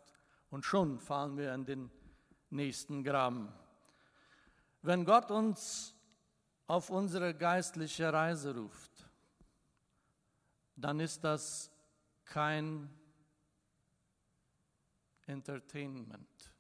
und 0.50 0.64
schon 0.64 1.00
fallen 1.00 1.38
wir 1.38 1.54
in 1.54 1.66
den 1.66 1.92
nächsten 2.50 3.04
Graben. 3.04 3.52
Wenn 4.82 5.04
Gott 5.04 5.32
uns 5.32 5.94
auf 6.68 6.90
unsere 6.90 7.34
geistliche 7.34 8.12
Reise 8.12 8.56
ruft, 8.56 9.10
dann 10.76 11.00
ist 11.00 11.24
das 11.24 11.72
kein 12.24 12.90
Entertainment. 15.26 16.54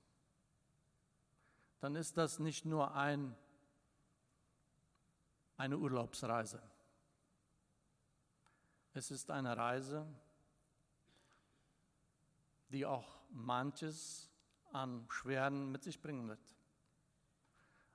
Dann 1.79 1.95
ist 1.95 2.17
das 2.17 2.39
nicht 2.39 2.65
nur 2.65 2.95
ein, 2.95 3.35
eine 5.57 5.77
Urlaubsreise. 5.77 6.61
Es 8.97 9.11
ist 9.11 9.29
eine 9.29 9.57
Reise, 9.57 10.07
die 12.69 12.85
auch 12.85 13.19
manches 13.29 14.31
an 14.71 15.05
Schweren 15.09 15.69
mit 15.69 15.83
sich 15.83 16.01
bringen 16.01 16.29
wird. 16.29 16.55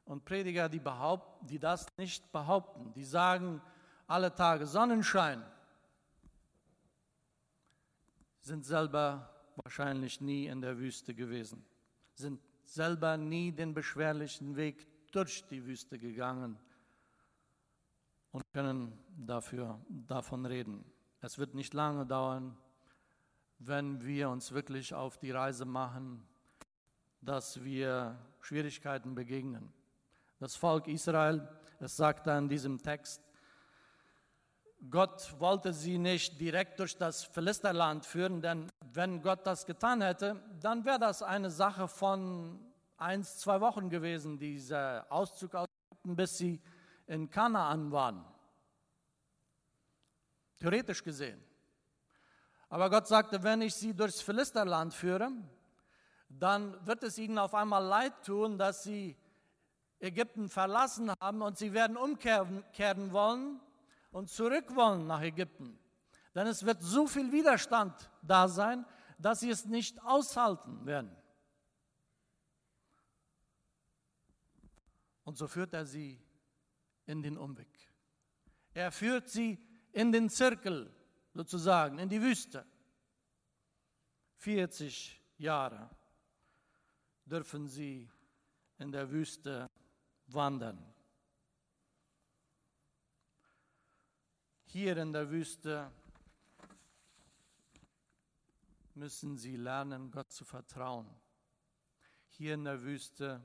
Und 0.05 0.27
Prediger, 0.27 0.69
die, 0.69 0.79
behaupten, 0.79 1.47
die 1.47 1.59
das 1.59 1.87
nicht 1.97 2.31
behaupten, 2.33 2.93
die 2.93 3.05
sagen 3.05 3.63
alle 4.09 4.35
Tage 4.35 4.67
Sonnenschein, 4.67 5.43
sind 8.43 8.67
selber 8.67 9.35
wahrscheinlich 9.57 10.21
nie 10.21 10.49
in 10.49 10.61
der 10.61 10.77
Wüste 10.77 11.15
gewesen, 11.15 11.65
sind 12.13 12.43
selber 12.63 13.17
nie 13.17 13.53
den 13.53 13.73
beschwerlichen 13.73 14.55
Weg 14.55 14.87
durch 15.13 15.49
die 15.49 15.65
Wüste 15.65 15.99
gegangen 15.99 16.59
und 18.33 18.45
können 18.53 18.99
dafür, 19.16 19.81
davon 19.88 20.47
reden. 20.47 20.85
Es 21.21 21.38
wird 21.38 21.55
nicht 21.55 21.75
lange 21.75 22.07
dauern, 22.07 22.57
wenn 23.59 24.05
wir 24.05 24.31
uns 24.31 24.53
wirklich 24.53 24.95
auf 24.95 25.19
die 25.19 25.31
Reise 25.31 25.64
machen, 25.64 26.27
dass 27.21 27.62
wir 27.62 28.16
Schwierigkeiten 28.40 29.14
begegnen. 29.14 29.73
Das 30.38 30.57
Volk 30.57 30.88
Israel, 30.88 31.47
es 31.79 31.97
sagt 31.97 32.27
da 32.27 32.38
in 32.38 32.49
diesem 32.49 32.79
Text, 32.81 33.23
Gott 34.88 35.38
wollte 35.38 35.75
sie 35.75 35.99
nicht 35.99 36.40
direkt 36.40 36.81
durch 36.81 36.97
das 36.97 37.25
Philisterland 37.25 38.07
führen, 38.07 38.40
denn 38.40 38.71
wenn 38.95 39.21
Gott 39.21 39.47
das 39.47 39.66
getan 39.66 40.01
hätte, 40.01 40.43
dann 40.59 40.87
wäre 40.87 40.99
das 40.99 41.23
eine 41.23 41.51
Sache 41.51 41.87
von 41.87 42.59
eins, 42.97 43.37
zwei 43.37 43.61
Wochen 43.61 43.90
gewesen, 43.90 44.38
dieser 44.38 45.07
Auszug 45.11 45.55
aus 45.55 45.66
bis 46.05 46.38
sie 46.38 46.61
in 47.11 47.29
Kanaan 47.29 47.90
waren. 47.90 48.25
Theoretisch 50.59 51.03
gesehen. 51.03 51.42
Aber 52.68 52.88
Gott 52.88 53.09
sagte, 53.09 53.42
wenn 53.42 53.62
ich 53.62 53.75
sie 53.75 53.92
durchs 53.92 54.20
Philisterland 54.20 54.94
führe, 54.94 55.33
dann 56.29 56.87
wird 56.87 57.03
es 57.03 57.18
ihnen 57.18 57.37
auf 57.38 57.53
einmal 57.53 57.85
leid 57.85 58.25
tun, 58.25 58.57
dass 58.57 58.85
sie 58.85 59.16
Ägypten 59.99 60.49
verlassen 60.49 61.12
haben 61.20 61.42
und 61.42 61.59
sie 61.59 61.73
werden 61.73 61.96
umkehren 61.96 63.12
wollen 63.12 63.61
und 64.12 64.31
zurück 64.31 64.77
wollen 64.77 65.09
nach 65.09 65.20
Ägypten. 65.20 65.81
Denn 66.37 66.46
es 66.46 66.64
wird 66.64 66.81
so 66.81 67.09
viel 67.09 67.33
Widerstand 67.33 68.09
da 68.23 68.46
sein, 68.46 68.87
dass 69.18 69.40
sie 69.40 69.51
es 69.51 69.64
nicht 69.64 70.01
aushalten 70.05 70.87
werden. 70.87 71.11
Und 75.25 75.37
so 75.37 75.49
führt 75.49 75.75
er 75.75 75.85
sie 75.85 76.23
in 77.11 77.23
den 77.23 77.37
Umweg. 77.37 77.68
Er 78.73 78.92
führt 78.92 79.29
sie 79.29 79.59
in 79.92 80.12
den 80.12 80.31
Zirkel, 80.31 80.94
sozusagen, 81.35 81.99
in 81.99 82.09
die 82.09 82.23
Wüste. 82.23 82.64
40 84.37 85.20
Jahre 85.38 85.90
dürfen 87.25 87.68
sie 87.68 88.09
in 88.79 88.92
der 88.92 89.11
Wüste 89.11 89.68
wandern. 90.29 90.79
Hier 94.64 94.96
in 94.96 95.12
der 95.12 95.31
Wüste 95.31 95.90
müssen 98.94 99.37
sie 99.37 99.57
lernen, 99.57 100.12
Gott 100.12 100.31
zu 100.31 100.44
vertrauen. 100.44 101.09
Hier 102.29 102.55
in 102.55 102.64
der 102.64 102.81
Wüste 102.83 103.42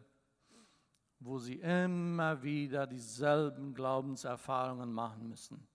wo 1.20 1.40
sie 1.40 1.56
immer 1.56 2.42
wieder 2.44 2.88
dieselben 2.88 3.74
Glaubenserfahrungen 3.74 4.92
machen 4.92 5.30
müssen, 5.30 5.68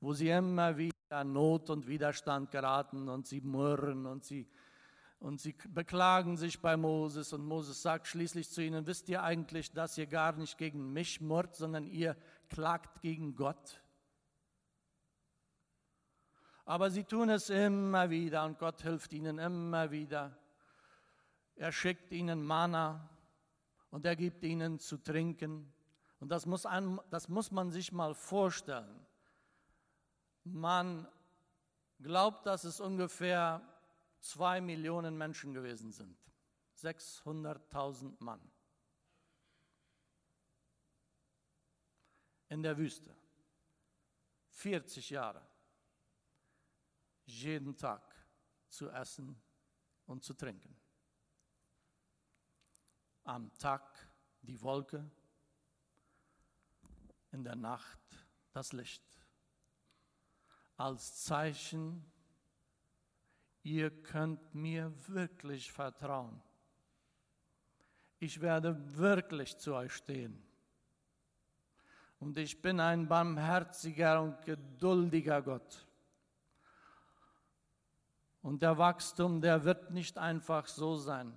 wo 0.00 0.12
sie 0.12 0.30
immer 0.30 0.76
wieder 0.76 1.24
Not 1.24 1.70
und 1.70 1.86
Widerstand 1.86 2.50
geraten 2.50 3.08
und 3.08 3.26
sie 3.26 3.40
murren 3.40 4.06
und 4.06 4.24
sie, 4.24 4.48
und 5.18 5.40
sie 5.40 5.54
beklagen 5.68 6.36
sich 6.36 6.60
bei 6.60 6.76
Moses 6.76 7.32
und 7.32 7.44
Moses 7.44 7.82
sagt 7.82 8.06
schließlich 8.06 8.50
zu 8.50 8.62
ihnen, 8.62 8.86
wisst 8.86 9.08
ihr 9.08 9.22
eigentlich, 9.22 9.72
dass 9.72 9.98
ihr 9.98 10.06
gar 10.06 10.32
nicht 10.32 10.58
gegen 10.58 10.92
mich 10.92 11.20
murrt, 11.20 11.56
sondern 11.56 11.86
ihr 11.86 12.16
klagt 12.48 13.00
gegen 13.02 13.34
Gott? 13.34 13.82
Aber 16.64 16.90
sie 16.90 17.04
tun 17.04 17.30
es 17.30 17.48
immer 17.48 18.10
wieder 18.10 18.44
und 18.44 18.58
Gott 18.58 18.82
hilft 18.82 19.12
ihnen 19.12 19.38
immer 19.38 19.90
wieder. 19.92 20.36
Er 21.54 21.70
schickt 21.70 22.10
ihnen 22.10 22.44
Mana 22.44 23.08
und 23.90 24.04
er 24.04 24.16
gibt 24.16 24.44
ihnen 24.44 24.78
zu 24.78 24.98
trinken. 24.98 25.72
Und 26.20 26.28
das 26.30 26.46
muss, 26.46 26.66
ein, 26.66 27.00
das 27.10 27.28
muss 27.28 27.50
man 27.50 27.70
sich 27.70 27.92
mal 27.92 28.14
vorstellen. 28.14 29.06
Man 30.44 31.06
glaubt, 32.00 32.46
dass 32.46 32.64
es 32.64 32.80
ungefähr 32.80 33.60
zwei 34.20 34.60
Millionen 34.60 35.16
Menschen 35.16 35.52
gewesen 35.52 35.92
sind. 35.92 36.16
600.000 36.76 38.14
Mann. 38.18 38.40
In 42.48 42.62
der 42.62 42.76
Wüste. 42.76 43.14
40 44.50 45.10
Jahre. 45.10 45.42
Jeden 47.24 47.76
Tag 47.76 48.02
zu 48.68 48.90
essen 48.90 49.40
und 50.06 50.22
zu 50.22 50.34
trinken 50.34 50.75
am 53.26 53.52
Tag 53.58 53.82
die 54.42 54.60
Wolke, 54.62 55.04
in 57.32 57.42
der 57.42 57.56
Nacht 57.56 57.98
das 58.52 58.72
Licht. 58.72 59.02
Als 60.76 61.24
Zeichen, 61.24 62.04
ihr 63.62 63.90
könnt 63.90 64.54
mir 64.54 64.92
wirklich 65.08 65.72
vertrauen. 65.72 66.40
Ich 68.18 68.40
werde 68.40 68.76
wirklich 68.96 69.58
zu 69.58 69.74
euch 69.74 69.92
stehen. 69.92 70.42
Und 72.18 72.38
ich 72.38 72.62
bin 72.62 72.80
ein 72.80 73.08
barmherziger 73.08 74.22
und 74.22 74.40
geduldiger 74.42 75.42
Gott. 75.42 75.86
Und 78.40 78.62
der 78.62 78.78
Wachstum, 78.78 79.40
der 79.40 79.64
wird 79.64 79.90
nicht 79.90 80.16
einfach 80.16 80.66
so 80.66 80.96
sein. 80.96 81.36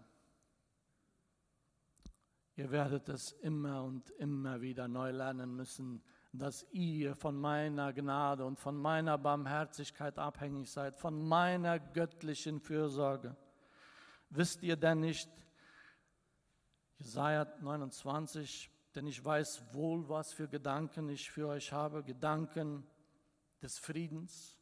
Ihr 2.60 2.72
werdet 2.72 3.08
es 3.08 3.32
immer 3.32 3.86
und 3.86 4.10
immer 4.18 4.60
wieder 4.60 4.90
neu 4.90 5.12
lernen 5.12 5.56
müssen, 5.56 6.04
dass 6.34 6.68
ihr 6.74 7.16
von 7.16 7.40
meiner 7.40 7.94
Gnade 7.94 8.44
und 8.44 8.60
von 8.60 8.76
meiner 8.76 9.18
Barmherzigkeit 9.18 10.20
abhängig 10.20 10.70
seid, 10.70 10.98
von 10.98 11.26
meiner 11.26 11.80
göttlichen 11.80 12.60
Fürsorge. 12.60 13.34
Wisst 14.30 14.62
ihr 14.62 14.76
denn 14.76 15.00
nicht, 15.00 15.30
Jesaja 16.98 17.48
29, 17.62 18.70
denn 18.94 19.08
ich 19.08 19.24
weiß 19.24 19.74
wohl, 19.74 20.10
was 20.10 20.34
für 20.34 20.50
Gedanken 20.50 21.08
ich 21.08 21.32
für 21.32 21.48
euch 21.48 21.72
habe, 21.72 22.04
Gedanken 22.04 22.86
des 23.62 23.80
Friedens 23.80 24.60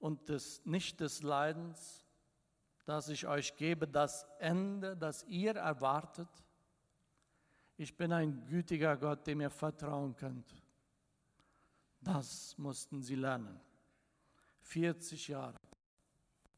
und 0.00 0.28
des, 0.28 0.66
nicht 0.66 0.98
des 0.98 1.22
Leidens, 1.22 2.04
dass 2.84 3.08
ich 3.10 3.28
euch 3.28 3.54
gebe 3.54 3.86
das 3.86 4.26
Ende, 4.40 4.96
das 4.96 5.22
ihr 5.22 5.54
erwartet 5.54 6.28
ich 7.78 7.96
bin 7.96 8.12
ein 8.12 8.44
gütiger 8.48 8.96
Gott, 8.96 9.26
dem 9.26 9.40
ihr 9.40 9.50
vertrauen 9.50 10.14
könnt. 10.16 10.52
Das 12.00 12.58
mussten 12.58 13.02
sie 13.02 13.14
lernen. 13.14 13.60
40 14.62 15.28
Jahre, 15.28 15.58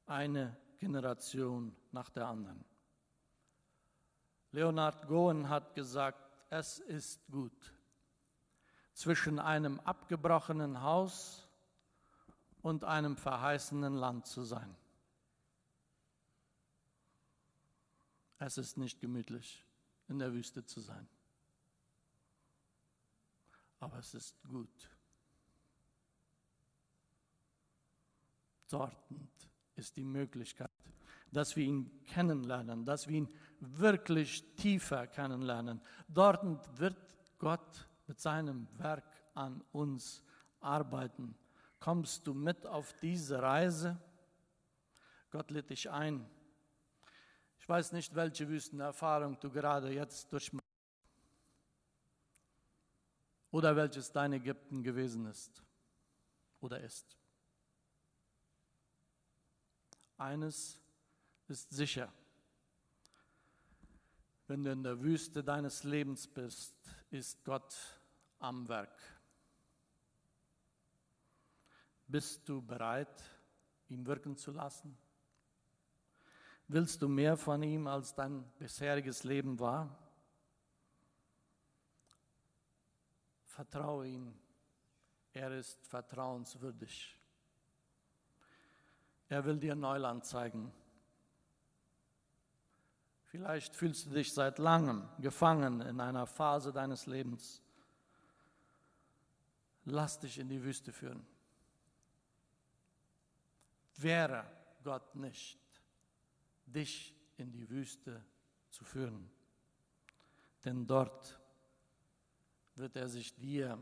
eine 0.06 0.56
Generation 0.78 1.76
nach 1.92 2.08
der 2.08 2.26
anderen. 2.26 2.64
Leonard 4.52 5.06
Gohen 5.06 5.48
hat 5.48 5.74
gesagt, 5.74 6.18
es 6.48 6.78
ist 6.80 7.20
gut, 7.30 7.72
zwischen 8.94 9.38
einem 9.38 9.78
abgebrochenen 9.80 10.80
Haus 10.80 11.46
und 12.62 12.82
einem 12.82 13.16
verheißenen 13.16 13.94
Land 13.94 14.26
zu 14.26 14.42
sein. 14.42 14.74
Es 18.38 18.56
ist 18.56 18.78
nicht 18.78 19.00
gemütlich 19.00 19.64
in 20.10 20.18
der 20.18 20.32
Wüste 20.32 20.64
zu 20.64 20.80
sein. 20.80 21.08
Aber 23.78 23.98
es 23.98 24.12
ist 24.12 24.42
gut. 24.42 24.90
Dort 28.68 28.96
ist 29.76 29.96
die 29.96 30.04
Möglichkeit, 30.04 30.70
dass 31.32 31.56
wir 31.56 31.64
ihn 31.64 32.04
kennenlernen, 32.04 32.84
dass 32.84 33.08
wir 33.08 33.16
ihn 33.16 33.28
wirklich 33.60 34.54
tiefer 34.56 35.06
kennenlernen. 35.06 35.80
Dort 36.08 36.78
wird 36.78 36.96
Gott 37.38 37.88
mit 38.06 38.20
seinem 38.20 38.68
Werk 38.78 39.04
an 39.34 39.62
uns 39.72 40.22
arbeiten. 40.60 41.34
Kommst 41.78 42.26
du 42.26 42.34
mit 42.34 42.66
auf 42.66 42.92
diese 43.00 43.40
Reise? 43.40 43.98
Gott 45.30 45.50
lädt 45.50 45.70
dich 45.70 45.90
ein 45.90 46.28
ich 47.60 47.68
weiß 47.68 47.92
nicht, 47.92 48.14
welche 48.14 48.48
Wüstenerfahrung 48.48 49.38
du 49.38 49.50
gerade 49.50 49.92
jetzt 49.92 50.32
durchmachst 50.32 50.66
oder 53.50 53.76
welches 53.76 54.10
dein 54.10 54.32
Ägypten 54.32 54.82
gewesen 54.82 55.26
ist 55.26 55.62
oder 56.60 56.80
ist. 56.80 57.16
Eines 60.16 60.80
ist 61.48 61.70
sicher, 61.70 62.12
wenn 64.46 64.64
du 64.64 64.72
in 64.72 64.82
der 64.82 65.00
Wüste 65.00 65.44
deines 65.44 65.84
Lebens 65.84 66.26
bist, 66.26 66.74
ist 67.10 67.44
Gott 67.44 67.74
am 68.38 68.66
Werk. 68.68 68.98
Bist 72.06 72.48
du 72.48 72.62
bereit, 72.62 73.22
ihn 73.88 74.04
wirken 74.06 74.36
zu 74.36 74.50
lassen? 74.50 74.96
Willst 76.72 77.02
du 77.02 77.08
mehr 77.08 77.36
von 77.36 77.64
ihm, 77.64 77.88
als 77.88 78.14
dein 78.14 78.44
bisheriges 78.60 79.24
Leben 79.24 79.58
war? 79.58 79.98
Vertraue 83.42 84.06
ihm. 84.06 84.32
Er 85.32 85.50
ist 85.50 85.84
vertrauenswürdig. 85.88 87.18
Er 89.28 89.44
will 89.44 89.58
dir 89.58 89.74
Neuland 89.74 90.24
zeigen. 90.24 90.72
Vielleicht 93.24 93.74
fühlst 93.74 94.06
du 94.06 94.10
dich 94.10 94.32
seit 94.32 94.60
langem 94.60 95.08
gefangen 95.18 95.80
in 95.80 96.00
einer 96.00 96.24
Phase 96.24 96.72
deines 96.72 97.06
Lebens. 97.06 97.60
Lass 99.86 100.20
dich 100.20 100.38
in 100.38 100.48
die 100.48 100.62
Wüste 100.62 100.92
führen. 100.92 101.26
Wäre 103.96 104.46
Gott 104.84 105.16
nicht 105.16 105.58
dich 106.72 107.14
in 107.36 107.50
die 107.52 107.68
Wüste 107.68 108.24
zu 108.70 108.84
führen. 108.84 109.30
Denn 110.64 110.86
dort 110.86 111.40
wird 112.74 112.96
er 112.96 113.08
sich 113.08 113.34
dir 113.36 113.78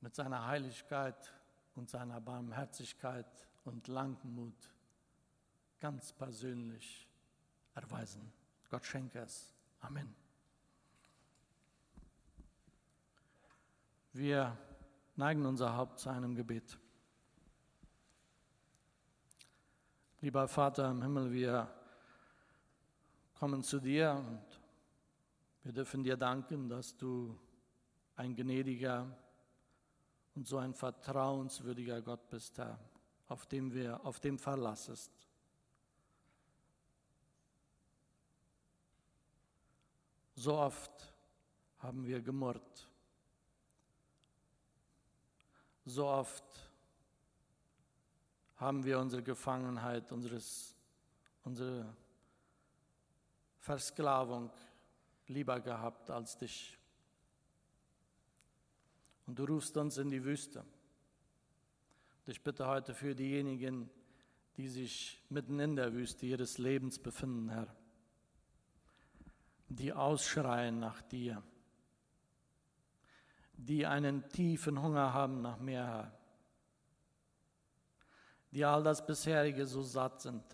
mit 0.00 0.14
seiner 0.14 0.46
Heiligkeit 0.46 1.32
und 1.74 1.88
seiner 1.88 2.20
Barmherzigkeit 2.20 3.48
und 3.64 3.88
Langmut 3.88 4.70
ganz 5.80 6.12
persönlich 6.12 7.08
erweisen. 7.74 8.32
Gott 8.70 8.84
schenke 8.86 9.20
es. 9.20 9.52
Amen. 9.80 10.14
Wir 14.12 14.56
neigen 15.16 15.44
unser 15.44 15.76
Haupt 15.76 15.98
zu 15.98 16.08
einem 16.08 16.34
Gebet. 16.34 16.78
Lieber 20.24 20.48
Vater 20.48 20.90
im 20.90 21.02
Himmel, 21.02 21.30
wir 21.30 21.70
kommen 23.34 23.62
zu 23.62 23.78
dir 23.78 24.12
und 24.12 24.42
wir 25.62 25.72
dürfen 25.74 26.02
dir 26.02 26.16
danken, 26.16 26.66
dass 26.66 26.96
du 26.96 27.38
ein 28.16 28.34
gnädiger 28.34 29.06
und 30.34 30.46
so 30.46 30.56
ein 30.56 30.72
vertrauenswürdiger 30.72 32.00
Gott 32.00 32.26
bist, 32.30 32.56
Herr, 32.56 32.80
auf 33.28 33.44
dem 33.44 33.74
wir 33.74 34.02
auf 34.02 34.18
dem 34.18 34.38
verlassest. 34.38 35.12
So 40.36 40.56
oft 40.56 41.14
haben 41.80 42.06
wir 42.06 42.22
gemurrt. 42.22 42.88
So 45.84 46.06
oft 46.06 46.73
haben 48.64 48.84
wir 48.84 48.98
unsere 48.98 49.22
Gefangenheit, 49.22 50.10
unseres, 50.10 50.74
unsere 51.44 51.94
Versklavung 53.58 54.50
lieber 55.26 55.60
gehabt 55.60 56.10
als 56.10 56.36
dich. 56.36 56.78
Und 59.26 59.38
du 59.38 59.44
rufst 59.44 59.76
uns 59.76 59.98
in 59.98 60.10
die 60.10 60.24
Wüste. 60.24 60.60
Und 60.60 62.32
ich 62.32 62.42
bitte 62.42 62.66
heute 62.66 62.94
für 62.94 63.14
diejenigen, 63.14 63.90
die 64.56 64.68
sich 64.68 65.22
mitten 65.28 65.60
in 65.60 65.76
der 65.76 65.92
Wüste 65.92 66.26
ihres 66.26 66.58
Lebens 66.58 66.98
befinden, 66.98 67.50
Herr, 67.50 67.74
die 69.68 69.92
ausschreien 69.92 70.78
nach 70.78 71.02
dir, 71.02 71.42
die 73.52 73.84
einen 73.86 74.28
tiefen 74.28 74.80
Hunger 74.80 75.12
haben 75.12 75.42
nach 75.42 75.58
mehr, 75.58 75.86
Herr, 75.86 76.23
die 78.54 78.64
all 78.64 78.84
das 78.84 79.04
bisherige 79.04 79.66
so 79.66 79.82
satt 79.82 80.22
sind, 80.22 80.44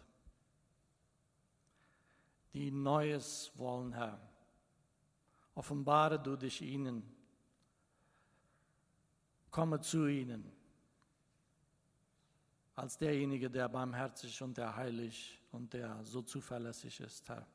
die 2.55 2.71
Neues 2.71 3.53
wollen, 3.55 3.93
Herr. 3.93 4.19
Offenbare 5.55 6.19
du 6.19 6.35
dich 6.35 6.63
ihnen, 6.63 7.03
komme 9.51 9.81
zu 9.81 10.07
ihnen 10.07 10.51
als 12.75 12.97
derjenige, 12.97 13.51
der 13.51 13.69
barmherzig 13.69 14.41
und 14.41 14.57
der 14.57 14.75
heilig 14.75 15.39
und 15.53 15.75
der 15.75 16.03
so 16.03 16.23
zuverlässig 16.23 16.99
ist, 17.01 17.29
Herr. 17.29 17.47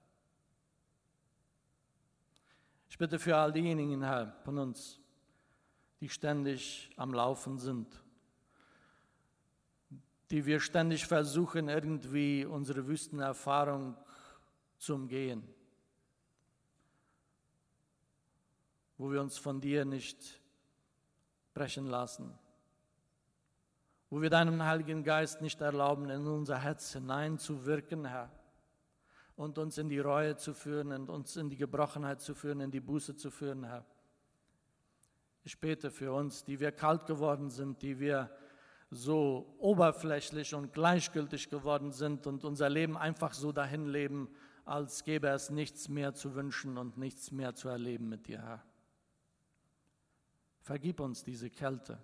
Ich 2.88 3.00
bitte 3.00 3.18
für 3.18 3.36
all 3.36 3.52
diejenigen, 3.52 4.04
Herr, 4.04 4.32
von 4.44 4.60
uns, 4.60 5.00
die 6.00 6.10
ständig 6.10 6.92
am 6.98 7.16
Laufen 7.16 7.58
sind, 7.58 8.05
die 10.32 10.46
wir 10.46 10.60
ständig 10.60 11.06
versuchen, 11.06 11.70
irgendwie 11.70 12.46
unsere 12.46 12.88
Wüstenerfahrung 12.88 13.96
zu 14.78 14.96
umgehen, 14.96 15.44
wo 18.98 19.12
wir 19.12 19.22
uns 19.22 19.38
von 19.38 19.62
dir 19.62 19.86
nicht 19.86 20.42
brechen 21.54 21.88
lassen. 21.88 22.38
Wo 24.10 24.22
wir 24.22 24.30
deinem 24.30 24.64
Heiligen 24.64 25.04
Geist 25.04 25.42
nicht 25.42 25.62
erlauben, 25.62 26.10
in 26.10 26.28
unser 26.28 26.60
Herz 26.60 26.94
hineinzuwirken, 26.94 28.06
Herr, 28.06 28.32
und 29.36 29.58
uns 29.58 29.78
in 29.78 29.90
die 29.90 30.00
Reue 30.00 30.38
zu 30.38 30.54
führen 30.54 30.92
und 30.92 31.10
uns 31.10 31.36
in 31.36 31.50
die 31.50 31.58
Gebrochenheit 31.58 32.22
zu 32.22 32.36
führen, 32.36 32.62
in 32.62 32.72
die 32.72 32.80
Buße 32.80 33.16
zu 33.16 33.32
führen, 33.32 33.64
Herr. 33.66 33.86
Ich 35.44 35.60
bete 35.60 35.92
für 35.92 36.12
uns, 36.14 36.44
die 36.44 36.60
wir 36.60 36.72
kalt 36.72 37.06
geworden 37.06 37.50
sind, 37.50 37.82
die 37.82 38.00
wir 38.00 38.32
so 38.96 39.56
oberflächlich 39.60 40.56
und 40.56 40.74
gleichgültig 40.74 41.50
geworden 41.50 41.92
sind 41.92 42.28
und 42.28 42.44
unser 42.44 42.70
Leben 42.70 42.98
einfach 42.98 43.34
so 43.34 43.52
dahin 43.52 43.86
leben, 43.86 44.30
als 44.64 45.04
gäbe 45.04 45.28
es 45.28 45.50
nichts 45.50 45.90
mehr 45.90 46.14
zu 46.14 46.34
wünschen 46.36 46.78
und 46.78 46.98
nichts 46.98 47.32
mehr 47.32 47.54
zu 47.54 47.70
erleben 47.70 48.10
mit 48.10 48.28
dir, 48.28 48.42
Herr. 48.42 48.66
Vergib 50.62 51.00
uns 51.00 51.24
diese 51.24 51.50
Kälte. 51.50 52.02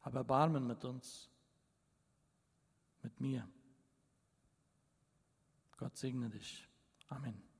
Hab 0.00 0.14
Erbarmen 0.14 0.66
mit 0.66 0.84
uns, 0.84 1.30
mit 3.02 3.20
mir. 3.20 3.46
Gott 5.76 5.96
segne 5.96 6.30
dich. 6.30 6.66
Amen. 7.08 7.53